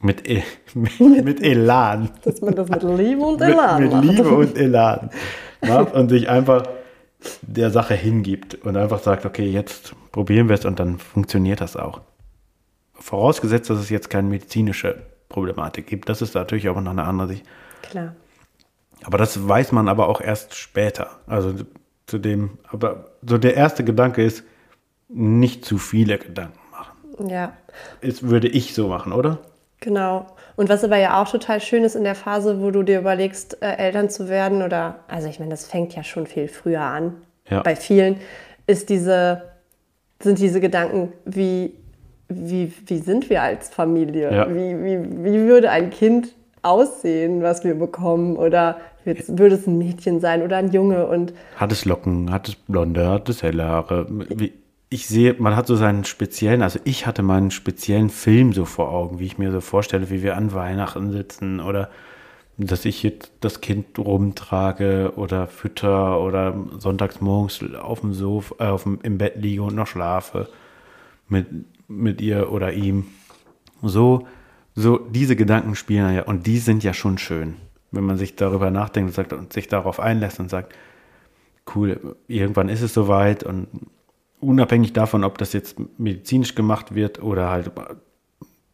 mit, 0.00 0.28
e, 0.28 0.42
mit, 0.74 1.40
Elan. 1.42 2.10
Dass 2.24 2.40
man 2.40 2.54
das 2.54 2.68
mit 2.68 2.82
Liebe 2.82 3.22
und 3.22 3.40
Elan 3.40 3.82
mit, 3.82 3.92
mit 3.92 4.04
Liebe 4.04 4.28
und 4.28 4.56
Elan 4.56 5.10
macht 5.60 5.94
und 5.94 6.08
sich 6.08 6.28
einfach 6.28 6.64
der 7.42 7.70
Sache 7.70 7.94
hingibt 7.94 8.54
und 8.64 8.76
einfach 8.76 9.00
sagt, 9.00 9.26
okay, 9.26 9.48
jetzt 9.48 9.94
probieren 10.12 10.48
wir 10.48 10.54
es 10.54 10.64
und 10.64 10.78
dann 10.78 10.98
funktioniert 10.98 11.60
das 11.60 11.76
auch. 11.76 12.00
Vorausgesetzt, 12.94 13.70
dass 13.70 13.78
es 13.78 13.90
jetzt 13.90 14.10
keine 14.10 14.28
medizinische 14.28 15.02
Problematik 15.28 15.86
gibt. 15.86 16.08
Das 16.08 16.22
ist 16.22 16.34
natürlich 16.34 16.68
auch 16.68 16.80
noch 16.80 16.90
eine 16.90 17.04
andere 17.04 17.28
Sicht. 17.28 17.44
Klar. 17.82 18.14
Aber 19.04 19.18
das 19.18 19.48
weiß 19.48 19.72
man 19.72 19.88
aber 19.88 20.08
auch 20.08 20.20
erst 20.20 20.54
später. 20.54 21.10
Also 21.26 21.54
zu 22.06 22.18
dem, 22.18 22.58
aber 22.70 23.12
so 23.24 23.38
der 23.38 23.54
erste 23.54 23.84
Gedanke 23.84 24.24
ist, 24.24 24.42
nicht 25.08 25.64
zu 25.64 25.78
viele 25.78 26.18
Gedanken 26.18 26.58
machen. 26.70 27.28
Ja. 27.28 27.52
Das 28.02 28.22
würde 28.22 28.48
ich 28.48 28.74
so 28.74 28.88
machen, 28.88 29.12
oder? 29.12 29.38
Genau. 29.80 30.26
Und 30.56 30.68
was 30.68 30.82
aber 30.82 30.96
ja 30.98 31.22
auch 31.22 31.30
total 31.30 31.60
schön 31.60 31.84
ist 31.84 31.94
in 31.94 32.04
der 32.04 32.14
Phase, 32.16 32.60
wo 32.60 32.70
du 32.70 32.82
dir 32.82 32.98
überlegst, 32.98 33.62
äh, 33.62 33.76
Eltern 33.76 34.10
zu 34.10 34.28
werden, 34.28 34.62
oder, 34.62 35.00
also 35.08 35.28
ich 35.28 35.38
meine, 35.38 35.50
das 35.52 35.66
fängt 35.66 35.94
ja 35.94 36.02
schon 36.02 36.26
viel 36.26 36.48
früher 36.48 36.80
an, 36.80 37.14
Ja. 37.48 37.62
bei 37.62 37.76
vielen, 37.76 38.16
ist 38.66 38.88
diese, 38.90 39.42
sind 40.20 40.38
diese 40.40 40.60
Gedanken, 40.60 41.12
wie, 41.24 41.74
wie, 42.28 42.72
wie 42.86 42.98
sind 42.98 43.30
wir 43.30 43.40
als 43.42 43.68
Familie? 43.70 44.34
Ja. 44.34 44.48
Wie, 44.50 44.82
wie, 44.82 45.24
wie 45.24 45.38
würde 45.46 45.70
ein 45.70 45.90
Kind 45.90 46.34
aussehen, 46.62 47.40
was 47.42 47.62
wir 47.64 47.74
bekommen? 47.76 48.36
Oder 48.36 48.78
würde 49.04 49.54
es 49.54 49.66
ein 49.66 49.78
Mädchen 49.78 50.20
sein 50.20 50.42
oder 50.42 50.56
ein 50.58 50.72
Junge? 50.72 51.06
Und 51.06 51.32
Hat 51.56 51.70
es 51.72 51.84
Locken, 51.84 52.30
hat 52.32 52.48
es 52.48 52.56
blonde, 52.56 53.08
hat 53.08 53.28
es 53.28 53.42
helle 53.44 53.64
Haare. 53.64 54.06
Wie, 54.10 54.52
ich 54.90 55.06
sehe, 55.06 55.34
man 55.38 55.54
hat 55.54 55.66
so 55.66 55.76
seinen 55.76 56.04
speziellen, 56.04 56.62
also 56.62 56.78
ich 56.84 57.06
hatte 57.06 57.22
meinen 57.22 57.50
speziellen 57.50 58.08
Film 58.08 58.52
so 58.52 58.64
vor 58.64 58.90
Augen, 58.90 59.18
wie 59.18 59.26
ich 59.26 59.38
mir 59.38 59.50
so 59.52 59.60
vorstelle, 59.60 60.10
wie 60.10 60.22
wir 60.22 60.36
an 60.36 60.54
Weihnachten 60.54 61.12
sitzen 61.12 61.60
oder 61.60 61.90
dass 62.56 62.84
ich 62.84 63.02
jetzt 63.02 63.30
das 63.40 63.60
Kind 63.60 63.98
rumtrage 63.98 65.12
oder 65.14 65.46
fütter 65.46 66.20
oder 66.20 66.56
sonntags 66.78 67.20
morgens 67.20 67.62
auf 67.74 68.00
dem 68.00 68.14
Sofa, 68.14 68.54
äh, 68.58 68.68
auf 68.68 68.82
dem, 68.82 68.98
im 69.02 69.18
Bett 69.18 69.34
liege 69.36 69.62
und 69.62 69.76
noch 69.76 69.86
schlafe 69.86 70.48
mit, 71.28 71.46
mit 71.86 72.20
ihr 72.20 72.50
oder 72.50 72.72
ihm. 72.72 73.06
So, 73.82 74.26
so 74.74 74.98
diese 74.98 75.36
Gedanken 75.36 75.76
spielen 75.76 76.14
ja 76.14 76.22
und 76.22 76.46
die 76.46 76.58
sind 76.58 76.82
ja 76.82 76.94
schon 76.94 77.18
schön, 77.18 77.56
wenn 77.92 78.04
man 78.04 78.16
sich 78.16 78.36
darüber 78.36 78.70
nachdenkt 78.70 79.10
und, 79.10 79.14
sagt, 79.14 79.32
und 79.34 79.52
sich 79.52 79.68
darauf 79.68 80.00
einlässt 80.00 80.40
und 80.40 80.48
sagt, 80.48 80.74
cool, 81.76 82.16
irgendwann 82.26 82.70
ist 82.70 82.82
es 82.82 82.94
soweit 82.94 83.44
und 83.44 83.68
unabhängig 84.40 84.92
davon, 84.92 85.24
ob 85.24 85.38
das 85.38 85.52
jetzt 85.52 85.76
medizinisch 85.98 86.54
gemacht 86.54 86.94
wird 86.94 87.22
oder 87.22 87.50
halt 87.50 87.70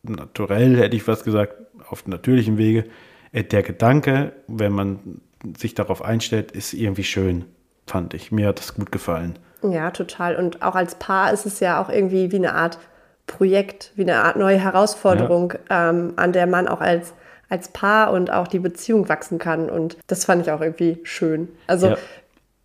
naturell, 0.02 0.76
hätte 0.76 0.96
ich 0.96 1.02
fast 1.02 1.24
gesagt, 1.24 1.54
auf 1.88 2.06
natürlichem 2.06 2.58
Wege, 2.58 2.84
äh, 3.32 3.44
der 3.44 3.62
Gedanke, 3.62 4.32
wenn 4.46 4.72
man 4.72 5.20
sich 5.56 5.74
darauf 5.74 6.02
einstellt, 6.02 6.52
ist 6.52 6.72
irgendwie 6.72 7.04
schön, 7.04 7.44
fand 7.86 8.14
ich. 8.14 8.32
Mir 8.32 8.48
hat 8.48 8.58
das 8.58 8.74
gut 8.74 8.92
gefallen. 8.92 9.38
Ja, 9.62 9.90
total. 9.90 10.36
Und 10.36 10.62
auch 10.62 10.74
als 10.74 10.94
Paar 10.96 11.32
ist 11.32 11.46
es 11.46 11.60
ja 11.60 11.82
auch 11.82 11.88
irgendwie 11.88 12.32
wie 12.32 12.36
eine 12.36 12.54
Art 12.54 12.78
Projekt, 13.26 13.92
wie 13.96 14.02
eine 14.02 14.16
Art 14.16 14.36
neue 14.36 14.58
Herausforderung, 14.58 15.54
ähm, 15.70 16.12
an 16.16 16.32
der 16.32 16.46
man 16.46 16.68
auch 16.68 16.80
als, 16.80 17.14
als 17.48 17.68
Paar 17.68 18.12
und 18.12 18.30
auch 18.30 18.46
die 18.46 18.58
Beziehung 18.58 19.08
wachsen 19.08 19.38
kann. 19.38 19.70
Und 19.70 19.96
das 20.06 20.26
fand 20.26 20.42
ich 20.42 20.50
auch 20.50 20.60
irgendwie 20.60 21.00
schön. 21.04 21.48
Also 21.66 21.88
Ja. 21.88 21.96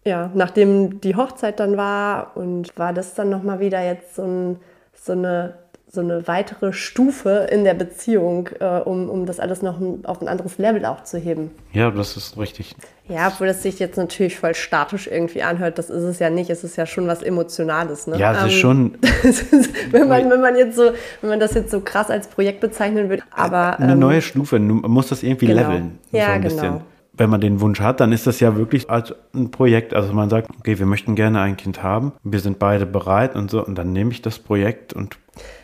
Ja, 0.06 0.32
nachdem 0.34 1.02
die 1.02 1.16
Hochzeit 1.16 1.60
dann 1.60 1.78
war 1.78 2.32
und 2.36 2.78
war 2.78 2.94
das 2.94 3.14
dann 3.16 3.30
nochmal 3.30 3.60
wieder 3.60 3.84
jetzt 3.84 4.16
so, 4.16 4.24
ein, 4.24 4.58
so, 4.94 5.12
eine, 5.12 5.56
so 5.88 6.02
eine 6.02 6.28
weitere 6.28 6.72
Stufe 6.72 7.48
in 7.52 7.64
der 7.66 7.74
Beziehung, 7.74 8.50
äh, 8.60 8.80
um, 8.80 9.10
um 9.10 9.26
das 9.26 9.40
alles 9.40 9.62
noch 9.62 9.80
auf 10.04 10.22
ein 10.22 10.28
anderes 10.28 10.58
Level 10.58 10.86
auch 10.86 11.04
zu 11.04 11.18
heben. 11.18 11.52
Ja, 11.74 11.92
das 11.92 12.16
ist 12.16 12.38
richtig. 12.38 12.76
Ja, 13.10 13.28
obwohl 13.28 13.48
das 13.48 13.64
sich 13.64 13.80
jetzt 13.80 13.98
natürlich 13.98 14.38
voll 14.38 14.54
statisch 14.54 15.08
irgendwie 15.08 15.42
anhört, 15.42 15.80
das 15.80 15.90
ist 15.90 16.04
es 16.04 16.20
ja 16.20 16.30
nicht. 16.30 16.50
Es 16.52 16.64
ist 16.64 16.78
ja 16.78 16.86
schon 16.86 17.08
was 17.08 17.24
Emotionales. 17.24 18.06
Ne? 18.06 18.18
Ja, 18.18 18.32
es 18.34 18.54
ist 18.54 18.54
Ähm, 18.54 18.60
schon 18.60 18.98
wenn, 19.92 20.08
man, 20.08 20.30
wenn, 20.30 20.42
man 20.42 20.56
jetzt 20.56 20.78
so, 20.78 20.92
wenn 21.22 21.30
man 21.32 21.40
das 21.40 21.56
jetzt 21.56 21.72
so 21.72 21.82
krass 21.82 22.12
als 22.12 22.28
Projekt 22.28 22.62
bezeichnen 22.62 23.10
würde. 23.10 23.24
Aber 23.32 23.80
eine 23.80 23.94
ähm, 23.94 24.00
neue 24.00 24.22
Stufe. 24.22 24.60
Man 24.60 24.92
muss 24.92 25.10
das 25.10 25.24
irgendwie 25.24 25.48
genau. 25.48 25.62
leveln. 25.62 26.00
Ja, 26.12 26.28
so 26.28 26.34
genau. 26.34 26.44
bisschen. 26.44 26.82
Wenn 27.20 27.30
man 27.30 27.42
den 27.42 27.60
Wunsch 27.60 27.82
hat, 27.82 28.00
dann 28.00 28.14
ist 28.14 28.28
das 28.28 28.40
ja 28.40 28.56
wirklich 28.56 28.90
als 28.90 29.14
ein 29.36 29.52
Projekt. 29.52 29.94
Also 29.94 30.14
man 30.14 30.30
sagt, 30.30 30.50
okay, 30.58 30.80
wir 30.80 30.86
möchten 30.86 31.16
gerne 31.16 31.42
ein 31.42 31.58
Kind 31.58 31.84
haben. 31.84 32.14
Wir 32.24 32.40
sind 32.40 32.60
beide 32.60 32.86
bereit 32.86 33.36
und 33.36 33.52
so. 33.52 33.64
Und 33.64 33.78
dann 33.78 33.92
nehme 33.92 34.12
ich 34.12 34.22
das 34.22 34.40
Projekt 34.40 34.94
und 34.94 35.18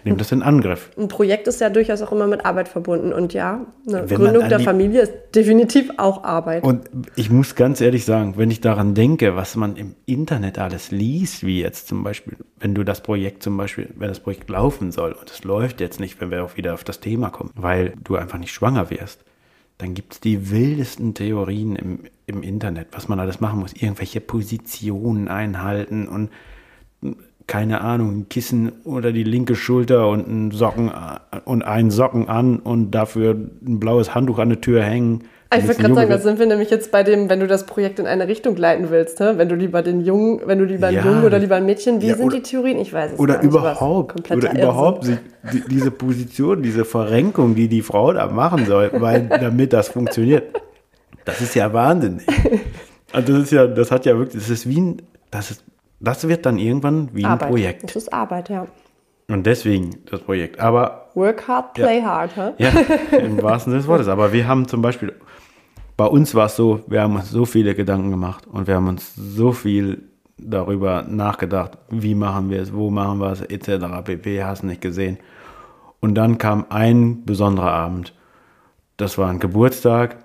nehme 0.04 0.18
das 0.18 0.32
in 0.32 0.42
Angriff. 0.42 0.92
ein 0.98 1.08
Projekt 1.08 1.48
ist 1.48 1.62
ja 1.62 1.70
durchaus 1.70 2.02
auch 2.02 2.12
immer 2.12 2.28
mit 2.28 2.46
Arbeit 2.46 2.68
verbunden. 2.68 3.14
Und 3.14 3.34
ja, 3.34 3.66
eine 3.88 4.10
Wenn 4.10 4.18
Gründung 4.18 4.50
der 4.50 4.60
Familie 4.60 5.02
ist 5.02 5.14
definitiv 5.34 5.92
auch 5.98 6.24
Arbeit. 6.24 6.64
Und 6.64 6.90
ich 7.16 7.30
muss 7.30 7.56
ganz 7.56 7.82
ehrlich 7.82 8.06
sagen, 8.06 8.34
wenn 8.38 8.52
ich 8.52 8.62
daran 8.62 8.94
denke, 8.94 9.36
was 9.36 9.56
man 9.56 9.76
im 9.76 9.96
Internet 10.06 10.60
alles 10.60 10.92
liest, 10.92 11.46
wie 11.46 11.62
jetzt 11.62 11.88
zum 11.88 12.04
Beispiel, 12.04 12.38
wenn 12.60 12.76
du 12.76 12.84
das 12.84 13.02
Projekt 13.02 13.44
zum 13.44 13.58
Beispiel, 13.58 13.90
wenn 13.96 14.10
das 14.10 14.20
Projekt 14.20 14.50
laufen 14.50 14.92
soll 14.92 15.14
und 15.14 15.30
es 15.30 15.44
läuft 15.44 15.82
jetzt 15.82 16.00
nicht, 16.00 16.20
wenn 16.22 16.32
wir 16.32 16.44
auch 16.44 16.58
wieder 16.58 16.74
auf 16.74 16.84
das 16.84 17.00
Thema 17.00 17.30
kommen, 17.30 17.52
weil 17.56 17.94
du 18.04 18.16
einfach 18.16 18.38
nicht 18.38 18.54
schwanger 18.54 18.90
wirst, 18.90 19.25
dann 19.78 19.94
gibt 19.94 20.14
es 20.14 20.20
die 20.20 20.52
wildesten 20.52 21.14
Theorien 21.14 21.76
im, 21.76 22.00
im 22.28 22.44
Internet, 22.44 22.88
was 22.92 23.08
man 23.08 23.20
alles 23.20 23.42
machen 23.42 23.60
muss. 23.60 23.74
Irgendwelche 23.74 24.22
Positionen 24.22 25.28
einhalten 25.28 26.08
und 26.08 26.30
keine 27.48 27.82
Ahnung, 27.82 28.18
ein 28.18 28.30
Kissen 28.30 28.72
oder 28.84 29.12
die 29.12 29.24
linke 29.24 29.56
Schulter 29.56 30.10
und 30.10 30.28
einen 30.28 30.52
Socken 30.52 30.90
äh, 30.90 31.40
und 31.46 31.64
einen 31.64 31.92
Socken 31.92 32.28
an 32.28 32.58
und 32.58 32.92
dafür 32.92 33.32
ein 33.34 33.80
blaues 33.80 34.16
Handtuch 34.16 34.40
an 34.40 34.50
der 34.50 34.62
Tür 34.62 34.84
hängen. 34.84 35.26
Ich 35.46 35.52
Wenn 35.52 35.60
es 35.62 35.68
würde 35.68 35.80
ein 35.80 35.84
gerade 35.84 35.96
sagen, 35.96 36.10
da 36.10 36.18
sind 36.18 36.40
wir 36.40 36.46
nämlich 36.48 36.70
jetzt 36.72 36.92
bei 36.92 37.04
dem, 37.04 37.30
wenn 37.30 37.40
du 37.40 37.48
das 37.48 37.66
Projekt 37.68 38.00
in 38.00 38.08
eine 38.08 38.28
Richtung 38.28 38.56
leiten 38.56 38.90
willst, 38.90 39.20
ne? 39.20 39.38
wenn 39.38 39.48
du 39.48 39.56
lieber 39.56 39.84
den 39.84 40.02
Jungen, 40.02 40.42
wenn 40.46 40.58
du 40.58 40.66
lieber 40.66 40.88
einen 40.88 40.98
Ja. 40.98 41.06
Jungen 41.06 41.24
oder 41.24 41.38
lieber 41.40 41.56
ein 41.56 41.66
Mädchen, 41.66 42.02
wie 42.02 42.08
Ja, 42.08 42.16
sind 42.16 42.26
oder- 42.26 42.36
die 42.38 42.42
Theorien? 42.42 42.80
Ich 42.80 42.92
weiß 42.92 43.14
es 43.14 43.20
Oder 43.20 43.36
nicht. 43.38 43.44
überhaupt, 43.46 44.20
oder 44.32 44.36
Irrsinn. 44.48 44.58
überhaupt 44.60 45.04
sich, 45.06 45.18
die, 45.54 45.62
diese 45.70 45.92
Position, 45.92 46.64
diese 46.64 46.84
Verrenkung, 46.84 47.54
die 47.56 47.68
die 47.68 47.84
Frau 47.84 48.12
da 48.12 48.28
machen 48.28 48.66
soll, 48.66 48.90
weil, 48.94 49.28
damit 49.30 49.72
das 49.72 49.90
funktioniert. 49.90 50.44
Das 51.26 51.40
ist 51.42 51.54
ja 51.56 51.72
wahnsinnig. 51.72 52.26
Also 53.14 53.34
das 53.34 53.44
ist 53.44 53.52
ja, 53.52 53.68
das 53.68 53.92
hat 53.92 54.06
ja 54.06 54.18
wirklich, 54.18 54.42
das 54.42 54.50
ist 54.50 54.68
wie 54.68 54.82
ein, 54.82 55.02
das 55.32 55.52
ist, 55.52 55.64
das 56.00 56.28
wird 56.28 56.46
dann 56.46 56.58
irgendwann 56.58 57.10
wie 57.14 57.24
ein 57.24 57.32
Arbeit. 57.32 57.50
Projekt. 57.50 57.84
Das 57.84 57.96
ist 57.96 58.12
Arbeit, 58.12 58.50
ja. 58.50 58.66
Und 59.30 59.46
deswegen 59.46 59.92
das 60.12 60.20
Projekt. 60.22 60.60
Aber 60.60 61.10
Work 61.16 61.48
hard, 61.48 61.74
play 61.74 62.02
hard, 62.02 62.36
hä? 62.36 62.52
ja, 62.58 62.72
im 63.18 63.42
wahrsten 63.42 63.72
Sinne 63.72 63.82
des 63.82 63.88
Wortes. 63.88 64.08
Aber 64.08 64.34
wir 64.34 64.48
haben 64.48 64.68
zum 64.68 64.82
Beispiel, 64.82 65.14
bei 65.98 66.06
uns 66.06 66.36
war 66.36 66.48
es 66.48 66.56
so, 66.56 66.82
wir 66.88 67.02
haben 67.02 67.16
uns 67.16 67.30
so 67.32 67.46
viele 67.46 67.74
Gedanken 67.76 68.12
gemacht 68.12 68.46
und 68.48 68.68
wir 68.68 68.76
haben 68.76 68.88
uns 68.88 69.14
so 69.16 69.52
viel 69.52 70.04
darüber 70.38 71.04
nachgedacht, 71.04 71.78
wie 71.90 72.16
machen 72.16 72.50
wir 72.50 72.62
es, 72.62 72.74
wo 72.74 72.90
machen 72.90 73.20
wir 73.20 73.32
es, 73.32 73.42
etc. 73.42 73.86
pp. 74.04 74.44
Hast 74.44 74.64
nicht 74.64 74.82
gesehen. 74.82 75.18
Und 76.02 76.16
dann 76.16 76.38
kam 76.38 76.66
ein 76.70 77.24
besonderer 77.26 77.72
Abend. 77.72 78.14
Das 78.98 79.18
war 79.18 79.30
ein 79.30 79.40
Geburtstag. 79.40 80.18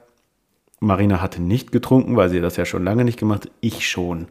Marina 0.80 1.20
hatte 1.22 1.40
nicht 1.42 1.72
getrunken, 1.72 2.16
weil 2.16 2.28
sie 2.30 2.40
das 2.40 2.56
ja 2.56 2.64
schon 2.64 2.84
lange 2.84 3.04
nicht 3.04 3.18
gemacht 3.18 3.44
hat. 3.44 3.52
Ich 3.60 3.88
schon. 3.88 4.28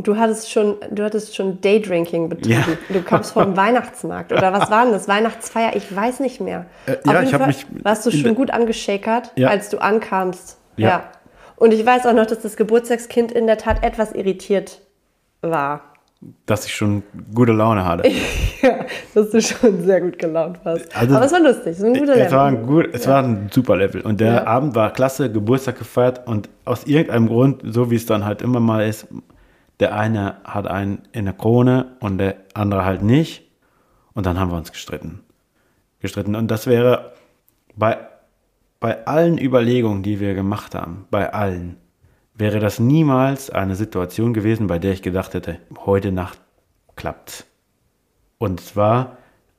Du 0.00 0.16
hattest 0.16 0.50
schon, 0.52 0.76
du 0.92 1.02
hattest 1.02 1.34
schon 1.34 1.60
Daydrinking 1.60 2.28
betrieben. 2.28 2.60
Ja. 2.88 2.94
Du 2.94 3.02
kamst 3.02 3.32
vom 3.32 3.56
Weihnachtsmarkt. 3.56 4.32
Oder 4.32 4.52
was 4.52 4.70
war 4.70 4.84
denn 4.84 4.92
das? 4.92 5.08
Weihnachtsfeier? 5.08 5.74
Ich 5.74 5.94
weiß 5.94 6.20
nicht 6.20 6.40
mehr. 6.40 6.66
Äh, 6.86 6.98
ja, 7.04 7.22
ich 7.22 7.34
hab 7.34 7.40
Fall 7.40 7.48
mich 7.48 7.66
Warst 7.82 8.06
du 8.06 8.12
schon 8.12 8.36
gut 8.36 8.52
angeschakert, 8.52 9.32
Ja. 9.34 9.48
als 9.48 9.70
du 9.70 9.78
ankamst? 9.82 10.58
Ja. 10.78 11.10
Und 11.56 11.72
ich 11.74 11.84
weiß 11.84 12.06
auch 12.06 12.12
noch, 12.14 12.26
dass 12.26 12.40
das 12.40 12.56
Geburtstagskind 12.56 13.32
in 13.32 13.46
der 13.46 13.58
Tat 13.58 13.82
etwas 13.82 14.12
irritiert 14.12 14.80
war. 15.42 15.82
dass 16.46 16.66
ich 16.66 16.74
schon 16.74 17.04
gute 17.32 17.52
Laune 17.52 17.84
hatte. 17.84 18.08
ja, 18.62 18.84
dass 19.14 19.30
du 19.30 19.40
schon 19.40 19.84
sehr 19.84 20.00
gut 20.00 20.18
gelaunt 20.18 20.58
warst. 20.64 20.96
Also- 20.96 21.14
Aber 21.14 21.24
es 21.26 21.32
war 21.32 21.40
lustig, 21.40 21.72
es 21.76 21.80
war 21.80 21.86
ein 21.88 21.94
guter 21.94 22.12
Es 22.12 22.18
Level. 22.18 22.32
war 22.32 22.46
ein, 22.46 22.66
gut, 22.66 22.88
es 22.92 23.06
war 23.06 23.22
ein 23.22 23.48
super 23.52 23.76
Level. 23.76 24.00
Und 24.00 24.18
der 24.20 24.32
Ja. 24.34 24.46
Abend 24.46 24.74
war 24.74 24.92
klasse, 24.92 25.30
Geburtstag 25.30 25.78
gefeiert 25.78 26.26
und 26.26 26.48
aus 26.64 26.84
irgendeinem 26.86 27.28
Grund, 27.28 27.62
so 27.64 27.90
wie 27.92 27.94
es 27.96 28.04
dann 28.06 28.24
halt 28.24 28.42
immer 28.42 28.58
mal 28.58 28.84
ist, 28.88 29.06
der 29.78 29.94
eine 29.94 30.38
hat 30.42 30.66
einen 30.66 31.02
in 31.12 31.24
der 31.26 31.34
Krone 31.34 31.96
und 32.00 32.18
der 32.18 32.34
andere 32.54 32.84
halt 32.84 33.02
nicht. 33.02 33.48
Und 34.12 34.26
dann 34.26 34.40
haben 34.40 34.50
wir 34.50 34.56
uns 34.56 34.72
gestritten. 34.72 35.20
Gestritten. 36.00 36.34
Und 36.34 36.50
das 36.50 36.66
wäre 36.66 37.12
bei, 37.76 37.96
bei 38.80 39.06
allen 39.06 39.38
Überlegungen, 39.38 40.02
die 40.02 40.20
wir 40.20 40.34
gemacht 40.34 40.74
haben, 40.74 41.06
bei 41.10 41.32
allen, 41.32 41.76
wäre 42.34 42.60
das 42.60 42.78
niemals 42.78 43.50
eine 43.50 43.74
Situation 43.74 44.32
gewesen, 44.32 44.68
bei 44.68 44.78
der 44.78 44.92
ich 44.92 45.02
gedacht 45.02 45.34
hätte, 45.34 45.58
heute 45.84 46.12
Nacht 46.12 46.40
klappt's. 46.94 47.46
Und 48.38 48.60
es 48.60 48.76
war, 48.76 49.18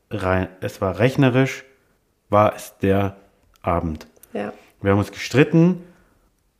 rein, 0.10 0.48
es 0.62 0.80
war 0.80 1.00
rechnerisch, 1.00 1.66
war 2.30 2.56
es 2.56 2.78
der 2.78 3.18
Abend. 3.62 4.08
Ja. 4.34 4.54
Wir 4.82 4.92
haben 4.92 5.00
uns 5.00 5.12
gestritten 5.12 5.84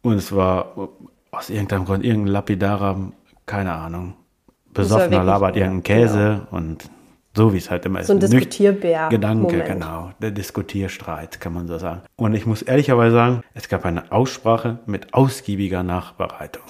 und 0.02 0.14
es 0.14 0.36
war 0.36 0.90
aus 1.32 1.50
irgendeinem 1.50 1.86
Grund 1.86 2.04
irgendein 2.04 2.34
lapidarer, 2.34 3.12
keine 3.46 3.74
Ahnung, 3.74 4.16
besoffener 4.74 5.24
labert 5.24 5.56
irgendein 5.56 5.84
Käse 5.84 6.48
und 6.52 6.90
so 7.40 7.54
wie 7.54 7.58
es 7.58 7.72
halt 7.72 7.86
immer 7.86 8.04
So 8.04 8.12
ein 8.12 8.20
ist. 8.20 8.34
Diskutierbär. 8.34 9.08
Gedanke, 9.08 9.44
Moment. 9.44 9.66
genau. 9.66 10.12
Der 10.22 10.32
Diskutierstreit, 10.32 11.40
kann 11.40 11.54
man 11.54 11.70
so 11.70 11.78
sagen. 11.78 12.02
Und 12.18 12.34
ich 12.34 12.46
muss 12.46 12.62
ehrlicherweise 12.62 13.16
sagen, 13.16 13.44
es 13.54 13.70
gab 13.70 13.86
eine 13.86 14.12
Aussprache 14.12 14.80
mit 14.86 15.14
ausgiebiger 15.14 15.82
Nachbereitung. 15.82 16.64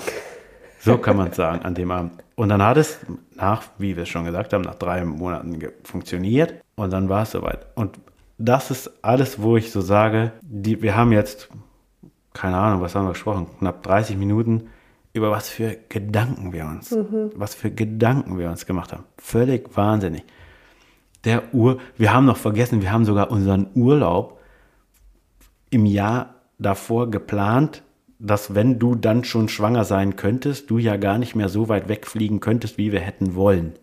So 0.79 0.99
kann 0.99 1.17
man 1.17 1.29
es 1.29 1.37
sagen 1.37 1.65
an 1.65 1.73
dem 1.73 1.89
Abend. 1.89 2.11
Und 2.35 2.49
dann 2.49 2.61
hat 2.61 2.77
es 2.77 2.99
nach, 3.35 3.63
wie 3.79 3.95
wir 3.95 4.03
es 4.03 4.09
schon 4.09 4.25
gesagt 4.25 4.53
haben, 4.53 4.61
nach 4.61 4.75
drei 4.75 5.03
Monaten 5.03 5.59
funktioniert 5.83 6.53
und 6.75 6.93
dann 6.93 7.09
war 7.09 7.23
es 7.23 7.31
soweit. 7.31 7.65
Und 7.73 7.97
das 8.37 8.69
ist 8.69 8.91
alles, 9.01 9.41
wo 9.41 9.57
ich 9.57 9.71
so 9.71 9.81
sage, 9.81 10.33
die, 10.43 10.83
wir 10.83 10.95
haben 10.95 11.11
jetzt, 11.11 11.49
keine 12.33 12.57
Ahnung, 12.57 12.81
was 12.81 12.93
haben 12.93 13.05
wir 13.05 13.13
gesprochen, 13.13 13.47
knapp 13.57 13.81
30 13.81 14.17
Minuten 14.17 14.69
über 15.13 15.31
was 15.31 15.49
für 15.49 15.77
Gedanken 15.89 16.53
wir 16.53 16.65
uns, 16.65 16.95
was 17.35 17.55
für 17.55 17.71
Gedanken 17.71 18.37
wir 18.37 18.51
uns 18.51 18.67
gemacht 18.67 18.93
haben. 18.93 19.05
Völlig 19.17 19.75
wahnsinnig. 19.75 20.23
Der 21.25 21.53
Ur, 21.53 21.79
wir 21.97 22.13
haben 22.13 22.25
noch 22.25 22.37
vergessen, 22.37 22.81
wir 22.81 22.91
haben 22.91 23.05
sogar 23.05 23.29
unseren 23.31 23.67
Urlaub 23.75 24.39
im 25.69 25.85
Jahr 25.85 26.35
davor 26.57 27.11
geplant, 27.11 27.83
dass 28.19 28.55
wenn 28.55 28.79
du 28.79 28.95
dann 28.95 29.23
schon 29.23 29.49
schwanger 29.49 29.83
sein 29.85 30.15
könntest, 30.15 30.69
du 30.69 30.77
ja 30.77 30.97
gar 30.97 31.17
nicht 31.17 31.35
mehr 31.35 31.49
so 31.49 31.69
weit 31.69 31.87
wegfliegen 31.87 32.39
könntest, 32.39 32.77
wie 32.77 32.91
wir 32.91 32.99
hätten 32.99 33.35
wollen. 33.35 33.73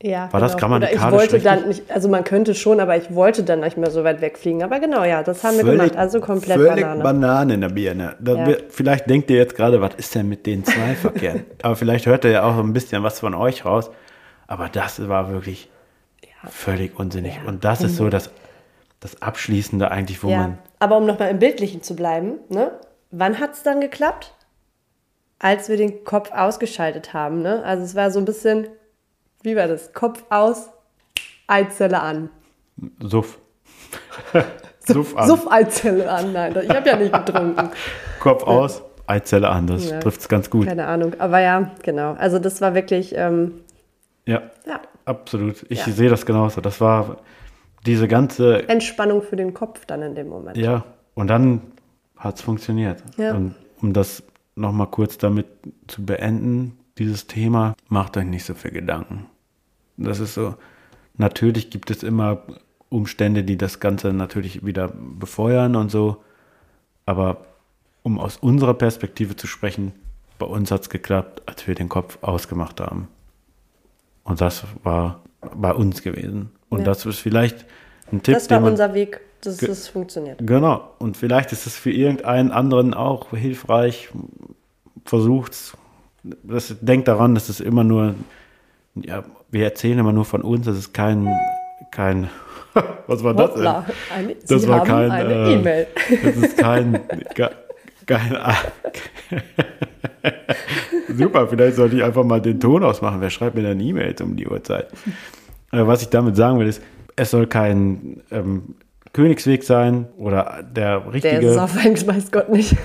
Ja, 0.00 0.32
War 0.32 0.38
das 0.40 0.52
genau. 0.52 0.60
grammatikalisch 0.68 1.02
Oder 1.02 1.08
ich 1.08 1.12
wollte 1.32 1.34
richtig? 1.34 1.42
dann 1.60 1.68
nicht, 1.68 1.90
also 1.90 2.08
man 2.08 2.22
könnte 2.22 2.54
schon, 2.54 2.78
aber 2.78 2.96
ich 2.96 3.12
wollte 3.12 3.42
dann 3.42 3.58
nicht 3.60 3.76
mehr 3.76 3.90
so 3.90 4.04
weit 4.04 4.20
wegfliegen. 4.20 4.62
Aber 4.62 4.78
genau, 4.78 5.02
ja, 5.02 5.24
das 5.24 5.42
haben 5.42 5.56
wir 5.56 5.64
gemacht. 5.64 5.96
Also 5.96 6.20
komplett 6.20 6.56
völlig 6.56 6.84
Banane. 6.84 7.02
Banane 7.02 7.54
in 7.54 7.60
der 7.62 7.68
Birne. 7.70 8.14
Ja. 8.24 8.46
wir- 8.46 8.62
Vielleicht 8.68 9.10
denkt 9.10 9.28
ihr 9.28 9.38
jetzt 9.38 9.56
gerade, 9.56 9.80
was 9.80 9.94
ist 9.96 10.14
denn 10.14 10.28
mit 10.28 10.46
den 10.46 10.64
zwei 10.64 10.94
verkehrt? 10.94 11.40
aber 11.64 11.74
vielleicht 11.74 12.06
hört 12.06 12.24
ihr 12.24 12.30
ja 12.30 12.42
auch 12.44 12.56
ein 12.58 12.72
bisschen 12.72 13.02
was 13.02 13.18
von 13.18 13.34
euch 13.34 13.64
raus. 13.64 13.90
Aber 14.46 14.68
das 14.68 15.08
war 15.08 15.32
wirklich 15.32 15.68
völlig 16.48 16.98
unsinnig. 16.98 17.36
Ja, 17.36 17.48
Und 17.48 17.64
das 17.64 17.82
ist 17.82 17.96
so 17.96 18.08
das, 18.08 18.30
das 19.00 19.20
Abschließende 19.22 19.90
eigentlich, 19.90 20.22
wo 20.22 20.28
ja. 20.28 20.38
man 20.38 20.58
Aber 20.78 20.96
um 20.96 21.06
nochmal 21.06 21.30
im 21.30 21.38
Bildlichen 21.38 21.82
zu 21.82 21.94
bleiben, 21.96 22.38
ne? 22.48 22.72
wann 23.10 23.38
hat 23.40 23.54
es 23.54 23.62
dann 23.62 23.80
geklappt? 23.80 24.34
Als 25.40 25.68
wir 25.68 25.76
den 25.76 26.02
Kopf 26.04 26.32
ausgeschaltet 26.32 27.14
haben. 27.14 27.42
Ne? 27.42 27.62
Also 27.64 27.84
es 27.84 27.94
war 27.94 28.10
so 28.10 28.18
ein 28.18 28.24
bisschen, 28.24 28.66
wie 29.42 29.54
war 29.54 29.68
das? 29.68 29.92
Kopf 29.92 30.24
aus, 30.30 30.68
Eizelle 31.46 32.00
an. 32.00 32.30
Suff. 33.00 33.38
Suff 34.86 35.16
an. 35.16 35.28
Suff-Eizelle 35.28 36.10
an. 36.10 36.32
Nein, 36.32 36.56
ich 36.62 36.70
habe 36.70 36.88
ja 36.88 36.96
nicht 36.96 37.12
getrunken. 37.12 37.70
Kopf 38.20 38.42
aus, 38.42 38.82
Eizelle 39.06 39.48
an. 39.48 39.66
Das 39.66 39.88
Ja. 39.90 40.00
trifft 40.00 40.20
es 40.22 40.28
ganz 40.28 40.50
gut. 40.50 40.66
Keine 40.66 40.86
Ahnung. 40.86 41.14
Aber 41.18 41.40
ja, 41.40 41.70
genau. 41.82 42.14
Also 42.14 42.38
das 42.38 42.60
war 42.60 42.74
wirklich, 42.74 43.14
ähm, 43.14 43.60
Ja, 44.28 44.42
ja, 44.66 44.80
absolut. 45.06 45.64
Ich 45.70 45.86
Ja. 45.86 45.92
sehe 45.92 46.10
das 46.10 46.26
genauso. 46.26 46.60
Das 46.60 46.80
war 46.80 47.16
diese 47.86 48.08
ganze 48.08 48.68
Entspannung 48.68 49.22
für 49.22 49.36
den 49.36 49.54
Kopf 49.54 49.86
dann 49.86 50.02
in 50.02 50.14
dem 50.14 50.28
Moment. 50.28 50.56
Ja, 50.58 50.84
und 51.14 51.28
dann 51.28 51.62
hat 52.16 52.36
es 52.36 52.42
funktioniert. 52.42 53.02
Ja. 53.16 53.34
Und 53.34 53.54
um 53.80 53.92
das 53.94 54.22
nochmal 54.54 54.88
kurz 54.88 55.16
damit 55.16 55.46
zu 55.86 56.04
beenden, 56.04 56.76
dieses 56.98 57.26
Thema, 57.26 57.74
macht 57.88 58.16
euch 58.16 58.26
nicht 58.26 58.44
so 58.44 58.54
viel 58.54 58.72
Gedanken. 58.72 59.26
Das 59.96 60.20
ist 60.20 60.34
so, 60.34 60.56
natürlich 61.16 61.70
gibt 61.70 61.90
es 61.90 62.02
immer 62.02 62.42
Umstände, 62.90 63.44
die 63.44 63.56
das 63.56 63.80
Ganze 63.80 64.12
natürlich 64.12 64.66
wieder 64.66 64.88
befeuern 64.88 65.74
und 65.76 65.90
so, 65.90 66.22
aber 67.06 67.46
um 68.02 68.18
aus 68.18 68.36
unserer 68.36 68.74
Perspektive 68.74 69.36
zu 69.36 69.46
sprechen, 69.46 69.92
bei 70.38 70.46
uns 70.46 70.70
hat 70.70 70.82
es 70.82 70.90
geklappt, 70.90 71.42
als 71.46 71.66
wir 71.66 71.74
den 71.74 71.88
Kopf 71.88 72.18
ausgemacht 72.20 72.80
haben. 72.80 73.08
Und 74.28 74.40
das 74.40 74.64
war 74.82 75.20
bei 75.56 75.72
uns 75.72 76.02
gewesen. 76.02 76.50
Und 76.68 76.80
Ja. 76.80 76.84
das 76.86 77.06
ist 77.06 77.18
vielleicht 77.18 77.64
ein 78.12 78.22
Tipp, 78.22 78.34
Das 78.34 78.50
war 78.50 78.60
man 78.60 78.72
unser 78.72 78.92
Weg, 78.94 79.20
dass 79.42 79.62
es 79.62 79.88
funktioniert. 79.88 80.38
Genau. 80.46 80.90
Und 80.98 81.16
vielleicht 81.16 81.52
ist 81.52 81.66
es 81.66 81.76
für 81.76 81.90
irgendeinen 81.90 82.50
anderen 82.52 82.92
auch 82.94 83.30
hilfreich. 83.30 84.10
Versucht's. 85.04 85.76
Das, 86.42 86.74
denkt 86.80 87.08
daran, 87.08 87.34
das 87.34 87.48
ist 87.48 87.60
immer 87.60 87.84
nur, 87.84 88.14
ja, 88.96 89.22
wir 89.50 89.64
erzählen 89.64 89.98
immer 89.98 90.12
nur 90.12 90.24
von 90.26 90.42
uns, 90.42 90.66
das 90.66 90.76
ist 90.76 90.92
kein, 90.92 91.28
kein, 91.90 92.28
was 93.06 93.22
war 93.24 93.32
das? 93.34 93.50
Hoppla, 93.52 93.86
eine, 94.14 94.34
Das 94.46 94.62
Sie 94.62 94.68
war 94.68 94.80
haben 94.80 94.86
kein, 94.88 95.10
eine 95.10 95.32
äh, 95.34 95.54
E-Mail. 95.54 95.86
Das 96.24 96.36
ist 96.36 96.56
kein, 96.58 97.00
ke- 97.34 97.50
kein, 98.04 98.36
super, 101.16 101.48
vielleicht 101.48 101.76
sollte 101.76 101.96
ich 101.96 102.04
einfach 102.04 102.24
mal 102.24 102.40
den 102.40 102.60
Ton 102.60 102.84
ausmachen. 102.84 103.20
Wer 103.20 103.30
schreibt 103.30 103.56
mir 103.56 103.62
dann 103.62 103.80
E-Mails 103.80 104.20
um 104.20 104.36
die 104.36 104.46
Uhrzeit? 104.46 104.88
Äh, 105.72 105.86
Was 105.86 106.02
ich 106.02 106.08
damit 106.08 106.36
sagen 106.36 106.58
will, 106.58 106.66
ist, 106.66 106.82
es 107.16 107.30
soll 107.30 107.46
kein 107.46 108.22
ähm, 108.30 108.74
Königsweg 109.12 109.64
sein 109.64 110.06
oder 110.16 110.62
der 110.62 111.00
Der 111.00 111.12
richtige. 111.12 111.36
ist 111.38 111.44
es 111.52 111.58
auf 111.58 111.74
weiß 111.74 112.30
Gott 112.30 112.48
nicht. 112.50 112.76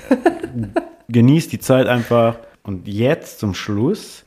Genießt 1.10 1.52
die 1.52 1.60
Zeit 1.60 1.88
einfach. 1.88 2.38
Und 2.64 2.88
jetzt 2.88 3.40
zum 3.40 3.54
Schluss, 3.54 4.26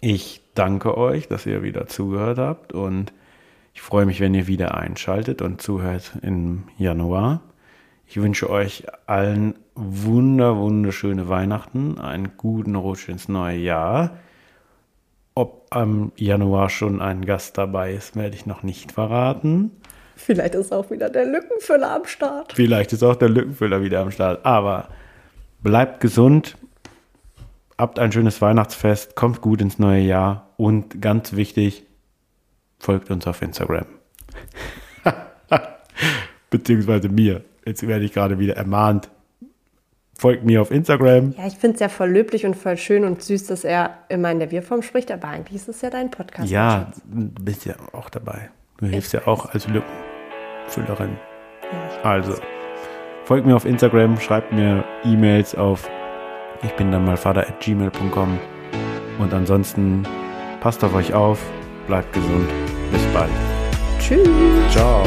ich 0.00 0.42
danke 0.54 0.96
euch, 0.96 1.28
dass 1.28 1.46
ihr 1.46 1.62
wieder 1.62 1.86
zugehört 1.86 2.38
habt 2.38 2.72
und 2.72 3.12
ich 3.74 3.80
freue 3.80 4.04
mich, 4.04 4.20
wenn 4.20 4.34
ihr 4.34 4.46
wieder 4.46 4.76
einschaltet 4.76 5.40
und 5.40 5.62
zuhört 5.62 6.12
im 6.22 6.64
Januar. 6.76 7.40
Ich 8.06 8.20
wünsche 8.20 8.50
euch 8.50 8.84
allen 9.06 9.54
wunder, 9.74 10.56
wunderschöne 10.56 11.28
Weihnachten, 11.28 11.98
einen 11.98 12.36
guten 12.36 12.74
Rutsch 12.74 13.08
ins 13.08 13.28
neue 13.28 13.58
Jahr. 13.58 14.18
Ob 15.34 15.66
am 15.70 16.12
Januar 16.16 16.68
schon 16.68 17.00
ein 17.00 17.24
Gast 17.24 17.56
dabei 17.56 17.94
ist, 17.94 18.16
werde 18.16 18.36
ich 18.36 18.44
noch 18.44 18.62
nicht 18.62 18.92
verraten. 18.92 19.70
Vielleicht 20.14 20.54
ist 20.54 20.72
auch 20.72 20.90
wieder 20.90 21.08
der 21.08 21.24
Lückenfüller 21.24 21.90
am 21.96 22.04
Start. 22.04 22.52
Vielleicht 22.52 22.92
ist 22.92 23.02
auch 23.02 23.16
der 23.16 23.30
Lückenfüller 23.30 23.82
wieder 23.82 24.00
am 24.00 24.10
Start. 24.10 24.44
Aber 24.44 24.88
bleibt 25.62 26.00
gesund, 26.00 26.56
habt 27.78 27.98
ein 27.98 28.12
schönes 28.12 28.40
Weihnachtsfest, 28.40 29.16
kommt 29.16 29.40
gut 29.40 29.60
ins 29.62 29.78
neue 29.78 30.02
Jahr 30.02 30.50
und 30.58 31.00
ganz 31.00 31.32
wichtig, 31.32 31.84
folgt 32.78 33.10
uns 33.10 33.26
auf 33.26 33.40
Instagram. 33.42 33.86
Beziehungsweise 36.50 37.08
mir. 37.08 37.42
Jetzt 37.64 37.86
werde 37.86 38.04
ich 38.04 38.12
gerade 38.12 38.38
wieder 38.38 38.56
ermahnt. 38.56 39.08
Folgt 40.18 40.44
mir 40.44 40.60
auf 40.62 40.70
Instagram. 40.70 41.34
Ja, 41.36 41.46
ich 41.46 41.54
finde 41.54 41.74
es 41.74 41.80
ja 41.80 41.88
voll 41.88 42.10
löblich 42.10 42.46
und 42.46 42.54
voll 42.54 42.76
schön 42.76 43.04
und 43.04 43.22
süß, 43.22 43.46
dass 43.46 43.64
er 43.64 43.98
immer 44.08 44.30
in 44.30 44.38
der 44.38 44.50
Wir-Form 44.50 44.82
spricht, 44.82 45.10
aber 45.10 45.28
eigentlich 45.28 45.56
ist 45.62 45.68
es 45.68 45.80
ja 45.82 45.90
dein 45.90 46.10
Podcast. 46.10 46.48
Ja, 46.50 46.92
du 47.06 47.44
bist 47.44 47.64
ja 47.64 47.74
auch 47.92 48.08
dabei. 48.10 48.50
Du 48.78 48.86
hilfst 48.86 49.12
ja 49.12 49.26
auch 49.26 49.46
als 49.52 49.66
Lückenfüllerin. 49.68 51.16
Ja, 51.72 51.78
ich- 52.00 52.04
Also, 52.04 52.34
folgt 53.24 53.46
mir 53.46 53.56
auf 53.56 53.64
Instagram, 53.64 54.20
schreibt 54.20 54.52
mir 54.52 54.84
E-Mails 55.04 55.54
auf 55.54 55.88
ich 56.64 56.70
bin 56.76 56.92
dann 56.92 57.04
mal 57.04 57.16
vater 57.16 57.40
at 57.40 57.58
gmail.com 57.60 58.38
und 59.18 59.34
ansonsten 59.34 60.04
passt 60.60 60.84
auf 60.84 60.94
euch 60.94 61.12
auf, 61.12 61.40
bleibt 61.88 62.12
gesund, 62.12 62.48
bis 62.92 63.02
bald. 63.12 63.30
Tschüss. 63.98 64.28
Ciao. 64.70 65.02